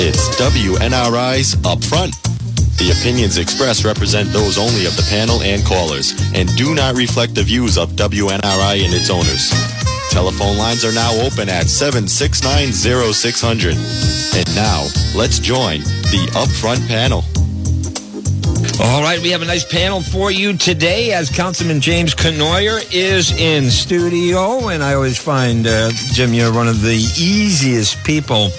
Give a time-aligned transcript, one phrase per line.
[0.00, 2.14] It's WNRI's Upfront.
[2.78, 7.34] The opinions expressed represent those only of the panel and callers and do not reflect
[7.34, 9.50] the views of WNRI and its owners.
[10.12, 13.74] Telephone lines are now open at 7690600.
[14.38, 14.86] And now,
[15.18, 15.80] let's join
[16.14, 17.24] the Upfront panel.
[18.80, 23.32] All right, we have a nice panel for you today as Councilman James Cournoyer is
[23.32, 24.68] in studio.
[24.68, 28.52] And I always find, uh, Jim, you're one of the easiest people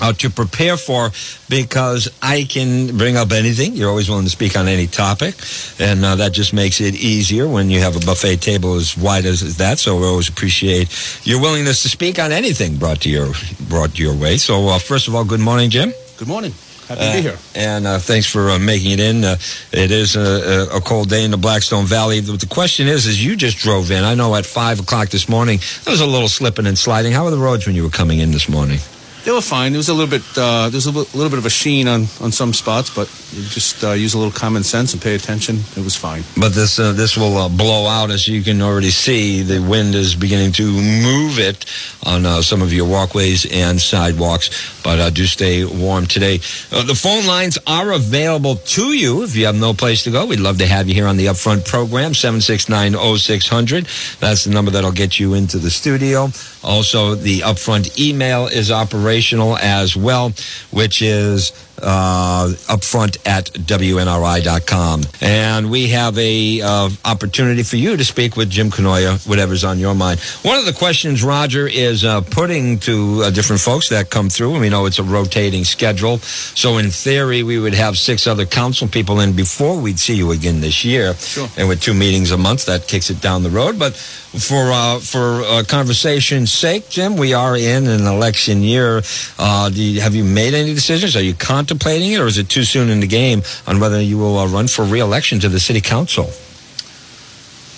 [0.00, 1.10] uh, to prepare for
[1.48, 3.74] because I can bring up anything.
[3.74, 5.34] You're always willing to speak on any topic,
[5.78, 9.26] and uh, that just makes it easier when you have a buffet table as wide
[9.26, 9.78] as, as that.
[9.78, 10.88] So we always appreciate
[11.26, 13.32] your willingness to speak on anything brought to your
[13.68, 14.36] brought your way.
[14.36, 15.92] So uh, first of all, good morning, Jim.
[16.16, 16.52] Good morning.
[16.90, 17.38] Happy to be here.
[17.54, 19.22] And uh, thanks for uh, making it in.
[19.22, 19.36] Uh,
[19.70, 22.18] it is a, a, cold day in the Blackstone Valley.
[22.18, 25.28] The, the question is, as you just drove in, I know at 5 o'clock this
[25.28, 27.12] morning, there was a little slipping and sliding.
[27.12, 28.80] How were the roads when you were coming in this morning?
[29.24, 29.72] They were fine.
[29.72, 30.22] There was a little bit.
[30.36, 33.42] Uh, there was a little bit of a sheen on, on some spots, but you
[33.42, 35.56] just uh, use a little common sense and pay attention.
[35.76, 36.24] It was fine.
[36.38, 39.42] But this uh, this will uh, blow out, as you can already see.
[39.42, 41.66] The wind is beginning to move it
[42.04, 44.80] on uh, some of your walkways and sidewalks.
[44.82, 46.38] But uh, do stay warm today.
[46.38, 50.26] the phone lines are available to you if you have no place to go.
[50.26, 52.14] We'd love to have you here on the Upfront program.
[52.14, 53.86] Seven six nine zero six hundred.
[54.18, 56.30] That's the number that'll get you into the studio.
[56.62, 58.70] Also, the Upfront email is
[59.10, 60.32] operational as well,
[60.70, 61.50] which is
[61.82, 65.02] uh, upfront at WNRI.com.
[65.20, 69.78] And we have a uh, opportunity for you to speak with Jim Cournoyer, whatever's on
[69.78, 70.20] your mind.
[70.42, 74.52] One of the questions Roger is uh, putting to uh, different folks that come through,
[74.52, 76.18] and we know it's a rotating schedule.
[76.18, 80.32] So in theory, we would have six other council people in before we'd see you
[80.32, 81.14] again this year.
[81.14, 81.48] Sure.
[81.56, 83.78] And with two meetings a month, that kicks it down the road.
[83.78, 89.02] But for uh, for uh, conversation's sake, Jim, we are in an election year.
[89.38, 91.16] Uh, you, have you made any decisions?
[91.16, 94.18] Are you contemplating it, or is it too soon in the game on whether you
[94.18, 96.30] will uh, run for re-election to the city council?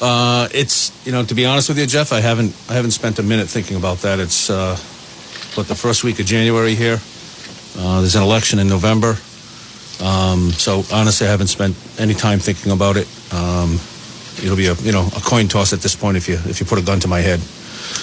[0.00, 3.18] Uh, it's you know to be honest with you, Jeff, I haven't I haven't spent
[3.18, 4.18] a minute thinking about that.
[4.18, 4.76] It's uh,
[5.54, 6.98] what the first week of January here.
[7.76, 9.16] there's an election in November,
[10.02, 13.06] um, so honestly, I haven't spent any time thinking about it.
[13.32, 13.78] Um,
[14.42, 16.66] it'll be a you know a coin toss at this point if you if you
[16.66, 17.40] put a gun to my head.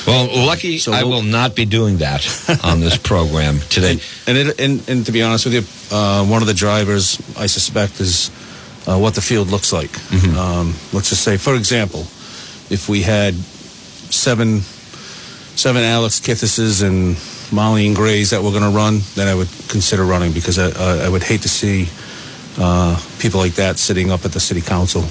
[0.05, 2.25] Well, lucky so I will not be doing that
[2.63, 3.99] on this program today.
[4.27, 7.19] And and, it, and, and to be honest with you, uh, one of the drivers
[7.37, 8.29] I suspect is
[8.87, 9.91] uh, what the field looks like.
[9.91, 10.37] Mm-hmm.
[10.37, 12.01] Um, let's just say, for example,
[12.69, 14.61] if we had seven
[15.55, 17.17] seven Alex Kitheses and
[17.51, 20.67] Molly and Grays that were going to run, then I would consider running because I,
[20.71, 21.89] uh, I would hate to see
[22.57, 25.03] uh, people like that sitting up at the city council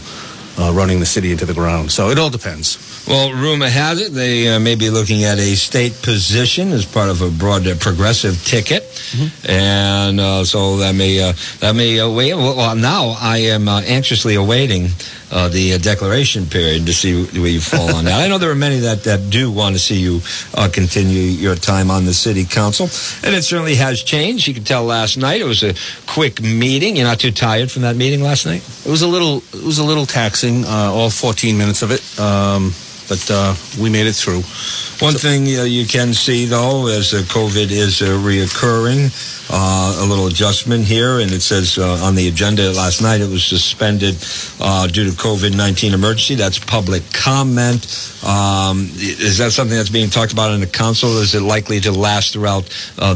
[0.58, 1.90] uh, running the city into the ground.
[1.92, 3.04] So it all depends.
[3.06, 7.08] Well, rumor has it they uh, may be looking at a state position as part
[7.08, 9.50] of a broad uh, progressive ticket, mm-hmm.
[9.50, 12.34] and uh, so that may uh, that may uh, wait.
[12.34, 14.88] Well, now I am anxiously awaiting
[15.30, 18.18] Uh, the uh, declaration period to see where you fall on that.
[18.18, 20.20] I know there are many that, that do want to see you
[20.54, 22.86] uh, continue your time on the city council,
[23.22, 24.48] and it certainly has changed.
[24.48, 25.74] You could tell last night it was a
[26.06, 26.96] quick meeting.
[26.96, 28.62] You're not too tired from that meeting last night.
[28.86, 32.18] It was a little it was a little taxing, all 14 minutes of it.
[32.18, 32.72] Um,
[33.08, 34.42] but uh, we made it through.
[35.00, 39.10] One so, thing uh, you can see, though, as uh, COVID is uh, reoccurring,
[39.50, 43.30] uh, a little adjustment here, and it says uh, on the agenda last night it
[43.30, 44.14] was suspended
[44.92, 46.34] due to COVID 19 emergency.
[46.34, 47.86] That's public comment.
[48.26, 51.16] Um, is that something that's being talked about in the council?
[51.18, 52.64] Is it likely to last throughout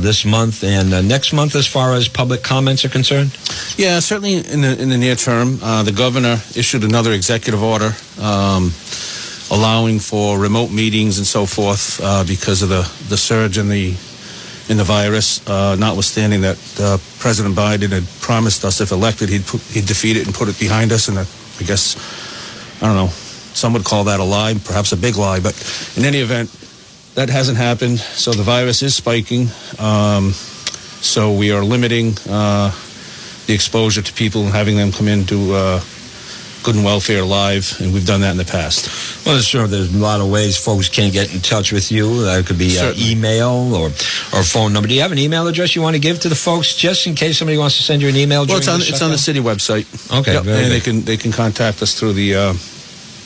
[0.01, 3.37] this month and next month as far as public comments are concerned?
[3.77, 5.59] Yeah, certainly in the, in the near term.
[5.59, 7.93] the governor issued another executive order.
[8.21, 8.73] Um,
[9.53, 13.95] allowing for remote meetings and so forth uh, because of the, the surge in the
[14.69, 15.47] in the virus.
[15.47, 20.17] Uh, notwithstanding that uh, President Biden had promised us, if elected, he'd put, he'd defeat
[20.17, 21.09] it and put it behind us.
[21.09, 21.25] And I
[21.65, 21.97] guess
[22.83, 23.09] I don't know.
[23.55, 25.41] Some would call that a lie, perhaps a big lie.
[25.41, 25.55] But
[25.97, 26.51] in any event,
[27.15, 27.99] that hasn't happened.
[27.99, 29.49] So the virus is spiking.
[29.79, 32.71] Um, so we are limiting uh,
[33.47, 35.81] the exposure to people and having them come into uh,
[36.63, 39.27] Good and Welfare Live, and we've done that in the past.
[39.27, 39.67] Well, sure.
[39.67, 42.23] There's a lot of ways folks can get in touch with you.
[42.23, 44.89] That could be uh, email or or phone number.
[44.89, 47.17] Do you have an email address you want to give to the folks, just in
[47.17, 48.47] case somebody wants to send you an email?
[48.47, 49.87] Well, it's on it's on the city website.
[50.21, 50.47] Okay, yep.
[50.47, 50.71] and good.
[50.71, 52.35] they can they can contact us through the.
[52.35, 52.55] Uh,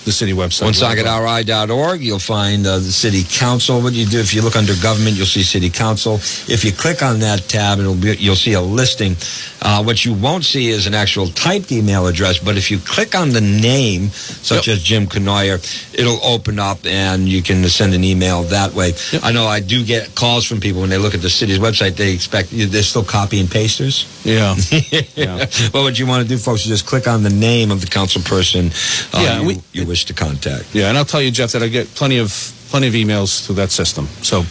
[0.07, 0.71] the city website.
[0.71, 2.01] WoonsocketRI.org.
[2.01, 3.83] You'll find uh, the city council.
[3.83, 6.15] What you do if you look under government, you'll see city council.
[6.49, 9.17] If you click on that tab, it'll be you'll see a listing
[9.63, 13.17] Uh, what you won't see is an actual typed email address, but if you click
[13.17, 14.77] on the name, such Yep.
[14.77, 15.59] as Jim Cournoyer,
[15.93, 18.95] it'll open up and you can send an email that way.
[19.13, 19.25] Yep.
[19.25, 21.97] I know I do get calls from people when they look at the city's website,
[21.97, 24.07] they expect they're still copy and pasters.
[24.27, 24.57] Yeah.
[25.17, 25.47] Yeah.
[25.73, 27.87] But what you want to do, folks, is just click on the name of the
[27.87, 28.67] council person
[29.15, 30.75] uh, Yeah, you, we- you wish to contact.
[30.75, 32.31] Yeah, and I'll tell you, Jeff, that I get plenty of
[32.69, 34.07] plenty of emails through that system.
[34.23, 34.45] So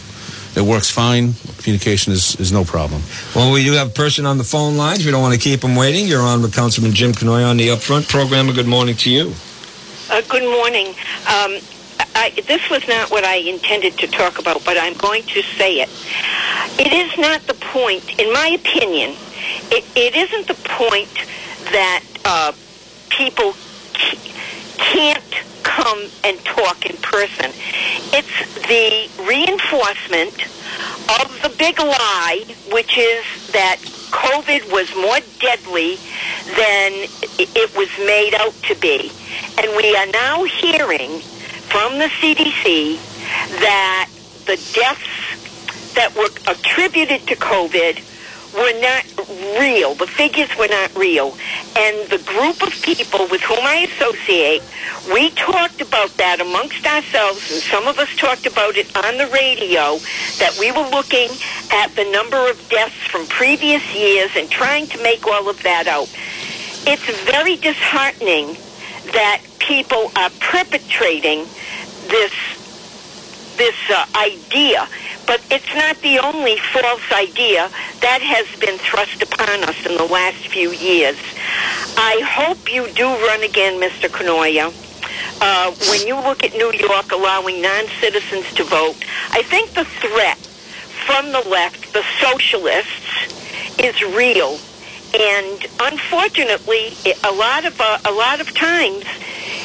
[0.58, 1.34] it works fine.
[1.58, 3.02] Communication is, is no problem.
[3.34, 5.04] Well, we do have a person on the phone lines.
[5.04, 6.06] We don't want to keep them waiting.
[6.06, 8.48] You're on with Councilman Jim Cournoyer on the Upfront program.
[8.48, 9.34] A good morning to you.
[10.10, 10.88] Uh, good morning.
[11.28, 11.60] Um,
[12.14, 15.80] I, this was not what I intended to talk about, but I'm going to say
[15.80, 15.90] it.
[16.80, 19.14] It is not the point, in my opinion,
[19.70, 21.14] it, it isn't the point
[21.72, 22.52] that uh,
[23.10, 23.54] people
[24.78, 27.52] can't come and talk in person.
[28.12, 28.36] It's
[28.68, 30.34] the reinforcement
[31.20, 33.78] of the big lie, which is that
[34.10, 35.96] COVID was more deadly
[36.56, 37.08] than
[37.38, 39.12] it was made out to be.
[39.58, 41.20] And we are now hearing
[41.70, 42.96] from the CDC
[43.60, 44.10] that
[44.46, 48.02] the deaths that were attributed to COVID
[48.56, 49.04] were not
[49.60, 49.94] real.
[49.94, 51.36] The figures were not real.
[51.76, 54.62] And the group of people with whom I associate,
[55.12, 59.28] we talked about that amongst ourselves, and some of us talked about it on the
[59.28, 60.00] radio,
[60.38, 61.38] that we were looking
[61.70, 65.86] at the number of deaths from previous years and trying to make all of that
[65.86, 66.08] out.
[66.88, 68.56] It's very disheartening
[69.12, 71.46] that people are perpetrating
[72.08, 72.32] this
[73.56, 74.86] this uh, idea,
[75.26, 77.70] but it's not the only false idea
[78.00, 81.16] that has been thrust upon us in the last few years.
[81.96, 84.08] I hope you do run again, Mr.
[84.08, 84.72] Cournoyer.
[85.40, 88.96] Uh, when you look at New York allowing non-citizens to vote,
[89.30, 90.38] I think the threat
[91.06, 94.58] from the left, the socialists, is real.
[95.18, 96.92] And unfortunately,
[97.24, 99.04] a lot of uh, a lot of times,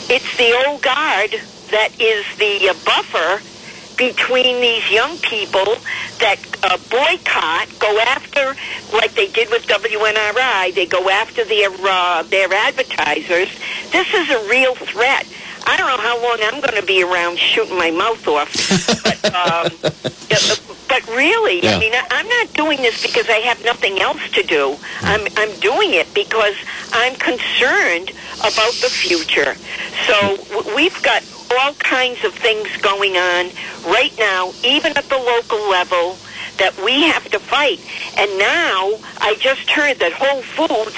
[0.09, 1.31] it's the old guard
[1.71, 3.41] that is the uh, buffer
[3.97, 5.77] between these young people
[6.19, 8.55] that uh, boycott, go after,
[8.93, 13.49] like they did with WNRI, they go after their uh, their advertisers.
[13.91, 15.25] This is a real threat.
[15.65, 18.49] I don't know how long I'm going to be around shooting my mouth off,
[19.03, 19.79] but um,
[20.89, 21.75] but really, Yeah.
[21.77, 24.77] I mean, I- I'm not doing this because I have nothing else to do.
[25.03, 26.55] I'm I'm doing it because
[26.93, 28.11] I'm concerned
[28.41, 29.57] about the future.
[30.07, 30.45] So
[30.75, 31.23] we've got
[31.59, 33.51] all kinds of things going on
[33.83, 36.19] right now, even at the local level,
[36.61, 37.79] that we have to fight.
[38.17, 40.95] And now I just heard that Whole Foods,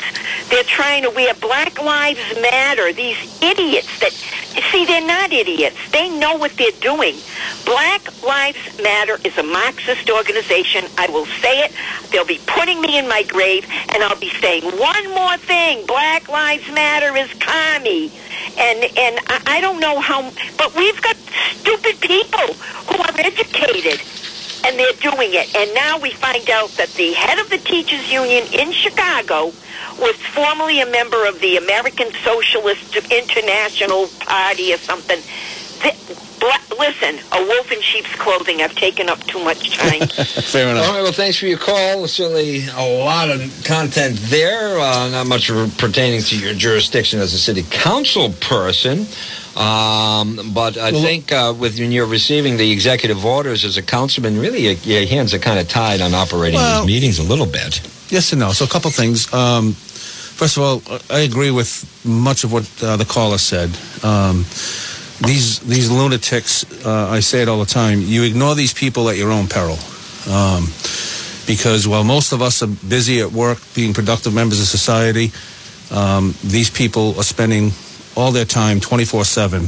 [0.49, 2.91] they're trying to wear Black Lives Matter.
[2.91, 5.77] These idiots that, see, they're not idiots.
[5.91, 7.15] They know what they're doing.
[7.63, 10.83] Black Lives Matter is a Marxist organization.
[10.97, 11.71] I will say it.
[12.11, 15.85] They'll be putting me in my grave, and I'll be saying one more thing.
[15.85, 18.11] Black Lives Matter is commie.
[18.59, 21.15] And and I, I don't know how, but we've got
[21.55, 22.53] stupid people
[22.91, 24.01] who are educated,
[24.63, 25.55] and they're doing it.
[25.55, 29.53] And now we find out that the head of the teachers union in Chicago
[29.99, 35.19] was formerly a member of the American Socialist International Party or something.
[35.81, 35.95] Th-
[36.77, 38.61] listen, a wolf in sheep's clothing.
[38.61, 40.07] I've taken up too much time.
[40.07, 40.87] Fair enough.
[40.87, 42.07] All right, well, thanks for your call.
[42.07, 47.39] Certainly a lot of content there, uh, not much pertaining to your jurisdiction as a
[47.39, 49.07] city council person.
[49.55, 53.81] Um, but I Well, think uh, with when you're receiving the executive orders as a
[53.83, 57.23] councilman, really your, your hands are kind of tied on operating Well- these meetings a
[57.23, 57.81] little bit.
[58.09, 58.51] Yes and no.
[58.51, 59.31] So a couple things.
[59.33, 63.69] Um, first of all, I agree with much of what uh, the caller said.
[64.03, 64.45] Um,
[65.21, 68.01] these these lunatics, uh, I say it all the time.
[68.01, 69.77] You ignore these people at your own peril,
[70.29, 70.65] um,
[71.47, 75.31] because while most of us are busy at work, being productive members of society,
[75.91, 77.71] um, these people are spending
[78.15, 79.61] all their time, twenty four seven,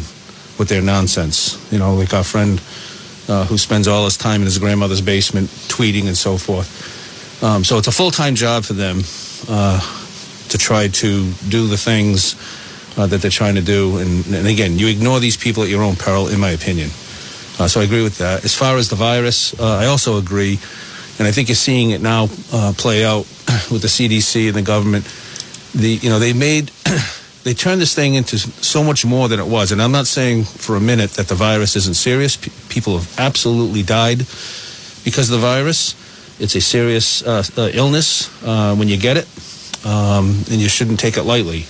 [0.57, 1.71] with their nonsense.
[1.71, 2.61] You know, like our friend
[3.27, 7.43] uh, who spends all his time in his grandmother's basement tweeting and so forth.
[7.43, 9.01] Um, so it's a full time job for them
[9.49, 9.79] uh,
[10.49, 12.35] to try to do the things
[12.97, 13.97] uh, that they're trying to do.
[13.97, 16.89] And, and again, you ignore these people at your own peril, in my opinion.
[17.57, 18.43] Uh, so I agree with that.
[18.43, 20.59] As far as the virus, uh, I also agree,
[21.19, 23.19] and I think you're seeing it now uh, play out
[23.71, 25.05] with the CDC and the government.
[25.73, 26.71] The you know they made
[27.45, 29.71] they turned this thing into so much more than it was.
[29.71, 32.35] And I'm not saying for a minute that the virus isn't serious.
[32.35, 34.25] P- people have absolutely died
[35.05, 35.93] because of the virus.
[36.39, 39.27] It's a serious uh, uh, illness uh, when you get it,
[39.85, 41.67] um, and you shouldn't take it lightly.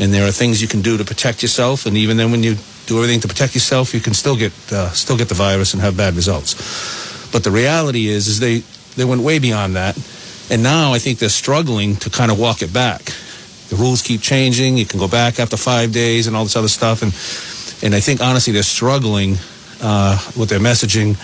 [0.00, 2.56] And there are things you can do to protect yourself, and even then, when you
[2.86, 5.80] do everything to protect yourself, you can still get uh, still get the virus and
[5.80, 6.54] have bad results.
[7.30, 8.64] But the reality is, is they
[8.96, 9.96] they went way beyond that,
[10.50, 13.14] And now I think they're struggling to kind of walk it back.
[13.74, 14.78] The rules keep changing.
[14.78, 17.02] You can go back after five days and all this other stuff.
[17.02, 17.12] And
[17.84, 19.34] and I think honestly they're struggling
[19.82, 21.16] uh, with their messaging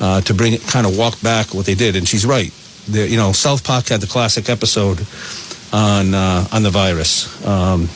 [0.00, 1.96] uh, to bring it kind of walk back what they did.
[1.96, 2.54] And she's right.
[2.86, 5.04] You know, South Park had the classic episode
[5.72, 7.26] on uh, on the virus.
[7.44, 7.88] Um,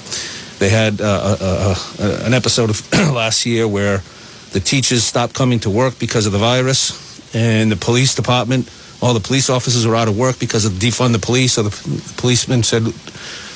[0.58, 4.02] they had uh, a, a, an episode of last year where
[4.50, 8.68] the teachers stopped coming to work because of the virus, and the police department,
[9.00, 11.52] all the police officers were out of work because of defund the police.
[11.52, 12.82] So the policemen said,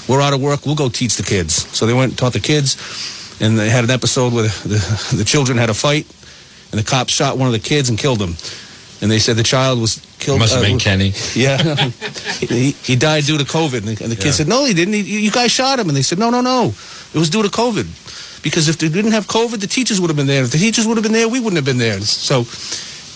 [0.08, 0.64] "We're out of work.
[0.66, 2.76] We'll go teach the kids." So they went and taught the kids,
[3.40, 6.06] and they had an episode where the, the children had a fight,
[6.72, 8.34] and the cops shot one of the kids and killed him.
[9.00, 10.40] And they said the child was killed.
[10.40, 11.12] Must have been uh, Kenny.
[11.34, 11.58] yeah,
[12.40, 14.32] he, he died due to COVID, and the, and the kid Yeah.
[14.32, 14.94] said, "No, he didn't.
[14.94, 16.74] He, you guys shot him." And they said, "No, no, no,
[17.14, 17.86] it was due to COVID."
[18.42, 20.42] Because if they didn't have COVID, the teachers would have been there.
[20.44, 22.00] If the teachers would have been there, we wouldn't have been there.
[22.00, 22.40] So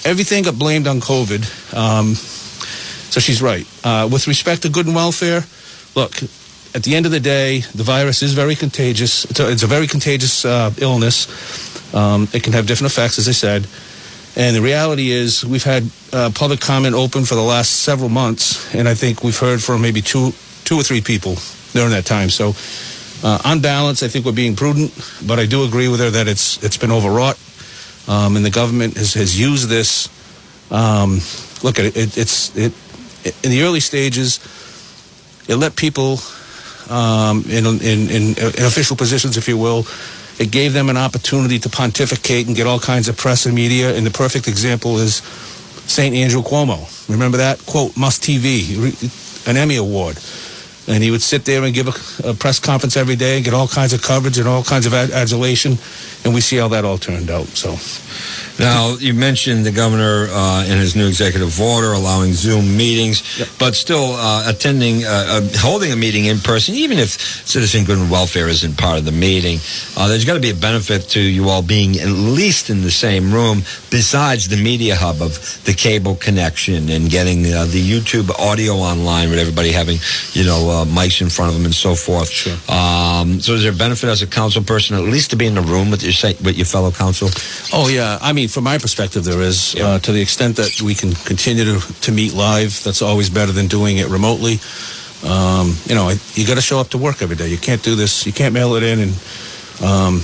[0.09, 1.43] everything got blamed on COVID.
[1.75, 3.65] Um, so she's right.
[3.85, 5.45] Uh, with respect to good and welfare,
[5.95, 6.13] look,
[6.75, 9.25] at the end of the day, the virus is very contagious.
[9.27, 11.95] It's a, it's a very contagious uh, illness.
[11.95, 13.67] Um, it can have different effects, as I said.
[14.35, 18.75] And the reality is, we've had uh, public comment open for the last several months,
[18.75, 20.33] and I think we've heard from maybe two,
[20.65, 21.37] two or three people
[21.73, 22.31] during that time.
[22.31, 22.55] So,
[23.23, 24.93] uh, on balance, I think we're being prudent,
[25.27, 27.39] but I do agree with her that it's it's been overwrought,
[28.09, 30.09] um, and the government has, has used this.
[30.71, 31.21] Um,
[31.63, 32.17] look at it, it.
[32.17, 32.73] It's it
[33.45, 34.41] in the early stages.
[35.47, 36.19] It let people
[36.91, 39.87] um, in, in in in official positions, if you will.
[40.39, 43.95] It gave them an opportunity to pontificate and get all kinds of press and media.
[43.95, 45.17] And the perfect example is
[45.87, 46.15] St.
[46.15, 46.89] Andrew Cuomo.
[47.09, 47.97] Remember that quote?
[47.97, 50.19] Must TV, an Emmy award
[50.89, 53.55] and he would sit there and give a, a press conference every day and get
[53.55, 55.79] all kinds of coverage and all kinds of ad- adulation,
[56.25, 57.47] and we see how that all turned out.
[57.49, 57.71] So,
[58.59, 63.23] Now, you mentioned the governor uh, in his new executive order allowing Zoom meetings,
[63.59, 67.99] but still uh, attending, uh, uh, holding a meeting in person, even if citizen good
[67.99, 69.59] and welfare isn't part of the meeting.
[69.97, 72.91] Uh, there's got to be a benefit to you all being at least in the
[72.91, 73.59] same room,
[73.91, 79.31] besides the media hub of the cable connection and getting uh, the YouTube audio online
[79.31, 79.99] with everybody having,
[80.33, 82.29] you know, uh, mics in front of them and so forth.
[82.29, 82.53] Sure.
[82.69, 85.55] Um, so, is there a benefit as a council person at least to be in
[85.55, 87.29] the room with your with your fellow council?
[87.73, 89.87] oh yeah, I mean, from my perspective, there is Yeah.
[89.87, 92.83] uh, to the extent that we can continue to, to meet live.
[92.85, 94.61] That's always better than doing it remotely.
[95.25, 97.49] Um, you know, you got to show up to work every day.
[97.49, 98.27] You can't do this.
[98.27, 99.13] You can't mail it in and.
[99.83, 100.23] Um,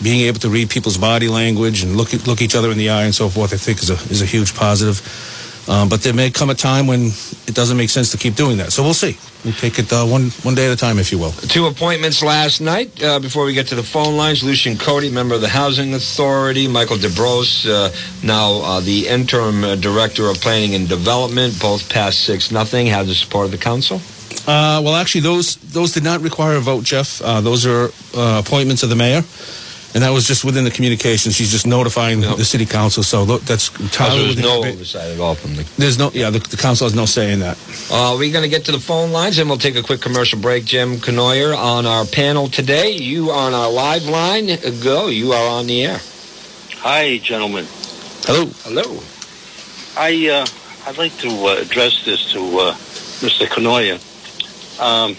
[0.00, 3.02] being able to read people's body language and look look each other in the eye
[3.02, 5.00] and so forth, I think is a is a huge positive.
[5.68, 7.12] Um, but there may come a time when
[7.46, 8.72] it doesn't make sense to keep doing that.
[8.72, 9.16] So we'll see.
[9.44, 11.32] We'll take it uh, one one day at a time, if you will.
[11.32, 13.02] Two appointments last night.
[13.02, 16.66] Uh, before we get to the phone lines, Lucian Cody, member of the Housing Authority,
[16.68, 17.90] Michael DeBrose, uh,
[18.24, 22.86] now uh, the interim uh, director of planning and development, both passed six nothing.
[22.86, 24.00] Have the support of the council.
[24.46, 27.22] Uh, well, actually, those those did not require a vote, Jeff.
[27.22, 29.22] Uh, those are uh, appointments of the mayor,
[29.94, 31.32] and that was just within the communication.
[31.32, 32.36] She's just notifying Yep.
[32.36, 33.02] the city council.
[33.02, 35.64] So tho- that's entirely there was within no the- oversight at all from the.
[35.76, 37.58] There's no, yeah, the, the council has no say in that.
[37.90, 40.38] Uh, we're going to get to the phone lines, and we'll take a quick commercial
[40.40, 40.64] break.
[40.64, 42.92] Jim Cournoyer on our panel today.
[42.92, 44.46] You on our live line.
[44.82, 45.08] Go.
[45.08, 46.00] You are on the air.
[46.78, 47.66] Hi, gentlemen.
[48.24, 48.46] Hello.
[48.64, 49.02] Hello.
[49.96, 50.46] I uh,
[50.88, 52.72] I'd like to uh, address this to uh,
[53.20, 53.46] Mr.
[53.46, 54.00] Cournoyer.
[54.80, 55.16] Um,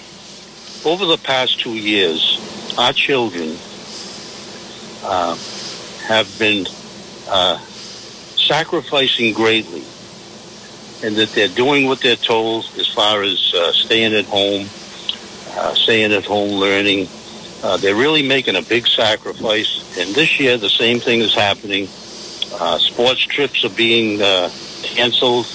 [0.85, 2.39] over the past two years,
[2.77, 3.55] our children
[5.03, 5.35] uh,
[6.07, 6.65] have been
[7.29, 9.83] uh, sacrificing greatly,
[11.05, 14.67] and that they're doing what they're told as far as uh, staying at home,
[15.57, 17.07] uh, staying at home learning.
[17.63, 21.87] Uh, they're really making a big sacrifice, and this year the same thing is happening.
[22.59, 24.19] Uh, sports trips are being
[24.83, 25.45] canceled.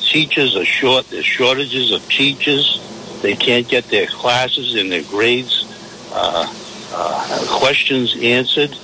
[0.00, 1.08] Teachers are short.
[1.08, 2.80] There's shortages of teachers.
[3.22, 5.64] They can't get their classes and their grades
[6.12, 6.52] uh,
[6.94, 8.76] Uh, questions answered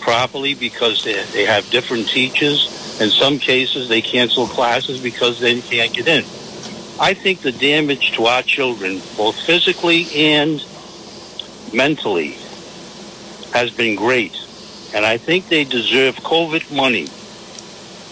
[0.00, 3.00] properly because they, they have different teachers.
[3.00, 6.24] In some cases, they cancel classes because they can't get in.
[7.00, 10.64] I think the damage to our children, both physically and
[11.72, 12.36] mentally,
[13.52, 14.36] has been great.
[14.94, 17.06] And I think they deserve COVID money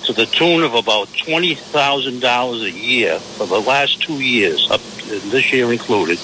[0.07, 5.52] to the tune of about $20,000 a year for the last two years, up this
[5.52, 6.19] year included.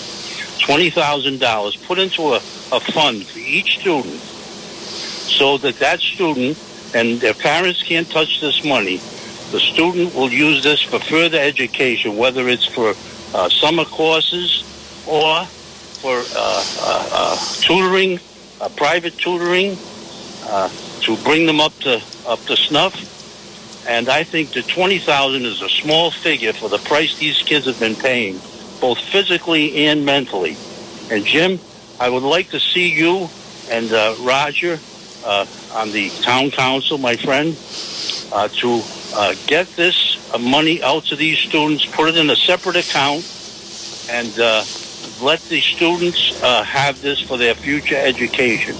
[0.59, 6.59] $20,000 put into a, a fund for each student so that that student
[6.95, 8.97] and their parents can't touch this money.
[9.51, 12.95] The student will use this for further education, whether it's for
[13.35, 14.65] uh, summer courses
[15.07, 15.45] or
[16.01, 18.21] for uh, uh, uh, tutoring,
[18.61, 19.77] uh, private tutoring,
[21.03, 22.95] to bring them up to up to snuff.
[23.89, 27.79] And I think the 20000 is a small figure for the price these kids have
[27.79, 28.41] been paying,
[28.80, 30.59] both physically and mentally.
[31.11, 31.61] And Jim,
[31.99, 33.30] I would like to see you
[33.68, 34.80] and uh, Roger
[35.23, 37.56] uh, on the town council, my friend,
[38.33, 42.76] uh, to uh, get this money out to these students, put it in a separate
[42.76, 43.26] account,
[44.09, 44.64] and uh,
[45.21, 48.76] let the students uh, have this for their future education.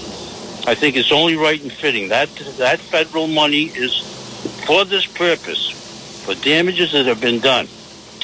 [0.65, 2.09] I think it's only right and fitting.
[2.09, 4.03] That that federal money is
[4.65, 5.73] for this purpose,
[6.23, 7.69] for damages that have been done.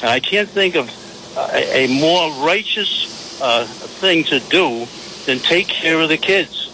[0.02, 0.90] And I can't think of
[1.36, 4.86] a, a more righteous uh, thing to do
[5.26, 6.70] than take care of the kids.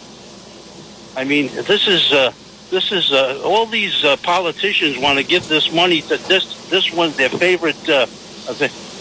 [1.15, 2.31] I mean, this is uh,
[2.69, 6.91] this is uh, all these uh, politicians want to give this money to this this
[6.93, 7.89] one's their favorite.
[7.89, 8.07] Uh.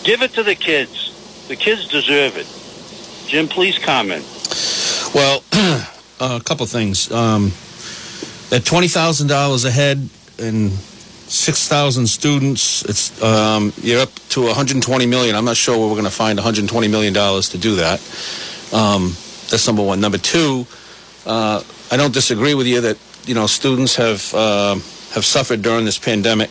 [0.02, 1.46] Give it to the kids.
[1.48, 2.46] The kids deserve it.
[3.28, 4.24] Jim, please comment.
[5.14, 5.44] Well,
[6.20, 7.10] a couple things.
[7.12, 7.52] Um,
[8.50, 10.72] at twenty thousand dollars a head and
[11.30, 15.36] six thousand students, it's um, you're up to one hundred twenty million.
[15.36, 17.76] I'm not sure where we're going to find one hundred twenty million dollars to do
[17.76, 18.00] that.
[18.72, 19.14] Um,
[19.48, 20.00] that's number one.
[20.00, 20.66] Number two,
[21.26, 24.74] uh, I don't disagree with you that you know students have uh,
[25.14, 26.50] have suffered during this pandemic.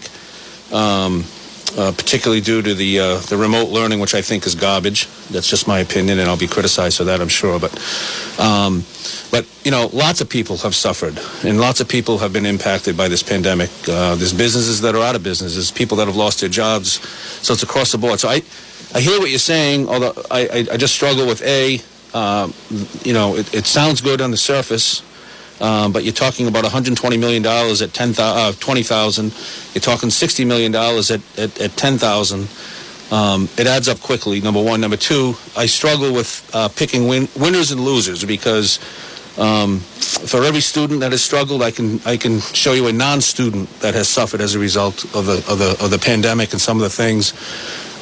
[0.71, 1.25] Um,
[1.79, 5.07] uh, particularly due to the uh, the remote learning, which I think is garbage.
[5.31, 7.57] That's just my opinion, and I'll be criticized for that, I'm sure.
[7.57, 7.71] But
[8.37, 8.83] um,
[9.31, 12.97] but you know, lots of people have suffered, and lots of people have been impacted
[12.97, 13.69] by this pandemic.
[13.87, 15.53] Uh, there's businesses that are out of business.
[15.53, 16.99] There's people that have lost their jobs.
[17.45, 18.19] So it's across the board.
[18.19, 18.41] So I
[18.93, 21.79] I hear what you're saying, although I I, I just struggle with a.
[22.11, 22.55] Um,
[23.03, 25.03] you know, it, it sounds good on the surface,
[25.61, 29.33] um, but you're talking about 120 million dollars at 10, uh, 20,000.
[29.73, 32.47] You're talking 60 million dollars at, at, at 10,000.
[33.11, 34.39] Um, it adds up quickly.
[34.39, 35.35] Number one, number two.
[35.57, 38.79] I struggle with uh, picking win- winners and losers because
[39.39, 43.69] um, for every student that has struggled, I can I can show you a non-student
[43.79, 46.77] that has suffered as a result of the of the of the pandemic and some
[46.77, 47.33] of the things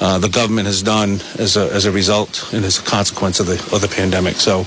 [0.02, 3.46] uh, the government has done as a as a result and as a consequence of
[3.46, 4.36] the of the pandemic.
[4.36, 4.66] So.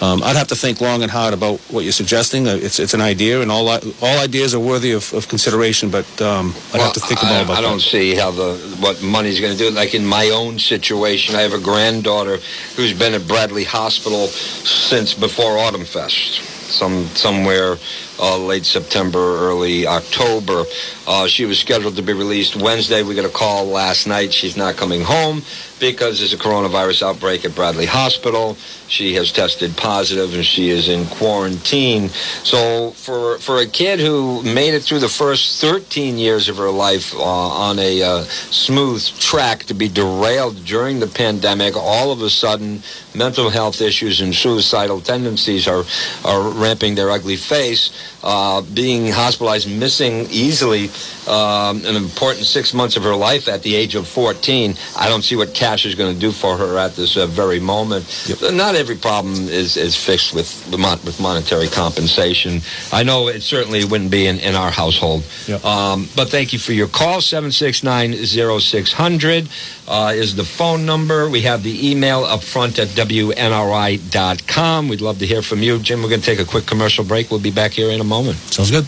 [0.00, 2.48] Um, I'd have to think long and hard about what you're suggesting.
[2.48, 5.90] Uh, it's it's an idea, and all all ideas are worthy of, of consideration.
[5.90, 7.82] But um, I'd well, have to think about I, about I don't that.
[7.82, 9.70] see how the what money's going to do.
[9.70, 12.38] Like in my own situation, I have a granddaughter
[12.76, 17.76] who's been at Bradley Hospital since before Autumn Fest, some somewhere
[18.18, 20.64] uh, late September, early October.
[21.06, 23.02] Uh, she was scheduled to be released Wednesday.
[23.02, 24.32] We got a call last night.
[24.32, 25.42] She's not coming home
[25.80, 28.56] because there's a coronavirus outbreak at Bradley Hospital.
[28.88, 32.08] She has tested positive and she is in quarantine.
[32.08, 36.70] So for for a kid who made it through the first 13 years of her
[36.70, 42.22] life uh, on a uh, smooth track to be derailed during the pandemic, all of
[42.22, 42.82] a sudden
[43.14, 45.84] mental health issues and suicidal tendencies are
[46.24, 47.90] are ramping their ugly face.
[48.22, 50.88] Uh, being hospitalized, missing easily
[51.28, 54.74] um, an important six months of her life at the age of 14.
[54.96, 57.60] I don't see what cash is going to do for her at this uh, very
[57.60, 58.06] moment.
[58.40, 60.64] Not every problem is, is fixed with
[61.04, 62.62] with monetary compensation.
[62.92, 65.22] I know it certainly wouldn't be in, in our household.
[65.46, 65.62] Yep.
[65.64, 67.20] Um, but thank you for your call.
[67.20, 71.28] 769-0600 uh, is the phone number.
[71.28, 74.88] We have the email up front at WNRI.com.
[74.88, 75.78] We'd love to hear from you.
[75.78, 77.30] Jim, we're going to take a quick commercial break.
[77.30, 78.38] We'll be back here in a moment.
[78.38, 78.86] Sounds good.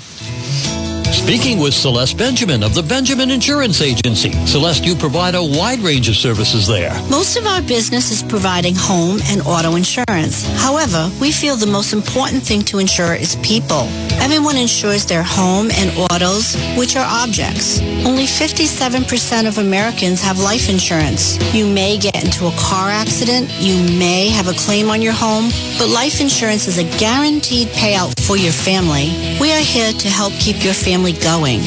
[1.27, 4.31] Speaking with Celeste Benjamin of the Benjamin Insurance Agency.
[4.47, 6.95] Celeste, you provide a wide range of services there.
[7.11, 10.47] Most of our business is providing home and auto insurance.
[10.63, 13.89] However, we feel the most important thing to insure is people.
[14.23, 17.81] Everyone insures their home and autos, which are objects.
[18.07, 21.43] Only 57% of Americans have life insurance.
[21.53, 25.51] You may get into a car accident, you may have a claim on your home,
[25.77, 29.11] but life insurance is a guaranteed payout for your family.
[29.41, 31.61] We are here to help keep your family going.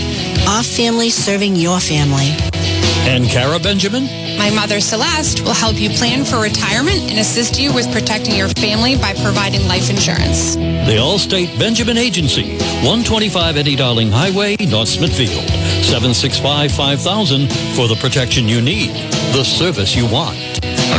[0.48, 2.36] Our family serving your family.
[3.08, 4.06] And Kara Benjamin?
[4.38, 8.50] My mother, Celeste, will help you plan for retirement and assist you with protecting your
[8.50, 10.56] family by providing life insurance.
[10.56, 15.44] The Allstate Benjamin Agency, 125 Eddie Dowling Highway, North Smithfield.
[15.84, 18.92] 765-5000 for the protection you need,
[19.34, 20.38] the service you want.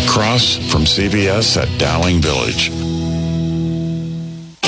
[0.04, 2.79] Across from CVS at Dowling Village.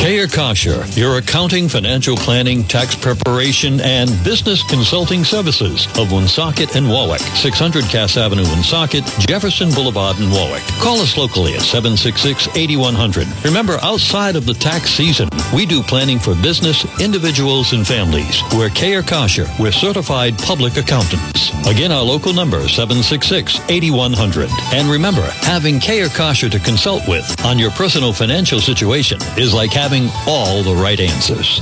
[0.02, 6.88] Kayer Kosher, your accounting, financial planning, tax preparation, and business consulting services of Woonsocket and
[6.88, 7.20] Warwick.
[7.20, 10.64] 600 Cass Avenue, Woonsocket, Jefferson Boulevard in Warwick.
[10.80, 13.44] Call us locally at 766-8100.
[13.44, 18.42] Remember, outside of the tax season, we do planning for business, individuals, and families.
[18.54, 19.46] We're Kayer Kosher.
[19.60, 21.52] We're certified public accountants.
[21.68, 24.50] Again, our local number, 766-8100.
[24.74, 29.70] And remember, having Kayer Kosher to consult with on your personal financial situation is like
[29.70, 29.91] having
[30.26, 31.60] all the right answers.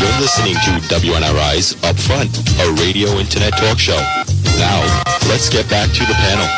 [0.00, 4.00] You're listening to WNRI's Upfront, a radio internet talk show.
[4.56, 4.80] Now,
[5.28, 6.48] let's get back to the panel.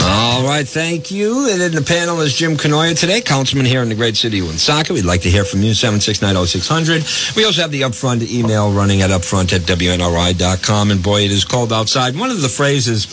[0.00, 1.48] All right, thank you.
[1.50, 4.46] And in the panel is Jim Cournoyer today, councilman here in the great city of
[4.46, 4.92] Woonsocket.
[4.92, 7.36] We'd like to hear from you, 7690600.
[7.36, 10.90] We also have the upfront email running at upfront at WNRI.com.
[10.90, 12.16] And boy, it is cold outside.
[12.16, 13.06] One of the phrases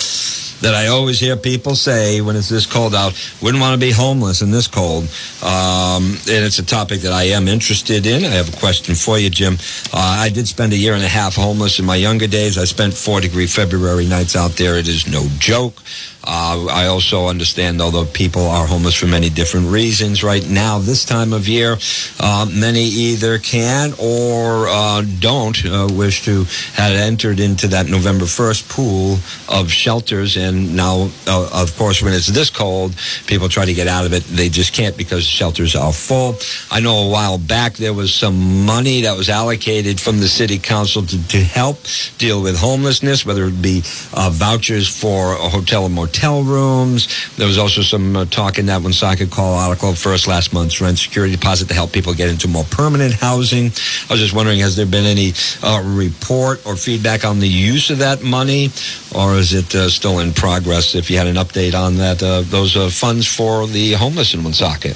[0.62, 3.91] that I always hear people say when it's this cold out, wouldn't want to be
[3.91, 5.04] homeless in this cold.
[5.43, 8.24] Um, and it's a topic that I am interested in.
[8.24, 9.58] I have a question for you, Jim.
[9.93, 12.58] Uh, I did spend a year and a half homeless in my younger days.
[12.58, 14.78] I spent four degree February nights out there.
[14.78, 15.82] It is no joke.
[16.28, 20.24] Uh, I also understand, though, that people are homeless for many different reasons.
[20.24, 21.78] Right now, this time of year,
[22.20, 28.26] uh, many either can or uh, don't uh, wish to have entered into that November
[28.26, 29.18] 1st pool
[29.50, 30.36] of shelters.
[30.36, 32.96] And now, uh, of course, when it's this cold,
[33.28, 34.24] people try to get out of it.
[34.24, 36.36] They just can't because shelters are full.
[36.72, 40.58] I know a while back there was some money that was allocated from the city
[40.58, 41.78] council to, to help
[42.18, 43.84] deal with homelessness, whether it be
[44.14, 47.08] uh, vouchers for a hotel and motel rooms.
[47.36, 50.82] There was also some uh, talk in that one Woonsocket call article first last month's
[50.82, 53.65] rent security deposit to help people get into more permanent housing.
[53.65, 57.89] I was just wondering, has there been any uh, report or feedback on the use
[57.89, 58.69] of that money,
[59.15, 60.95] or is it uh, still in progress?
[60.95, 64.43] If you had an update on that, uh, those uh, funds for the homeless in
[64.43, 64.95] Woonsocket.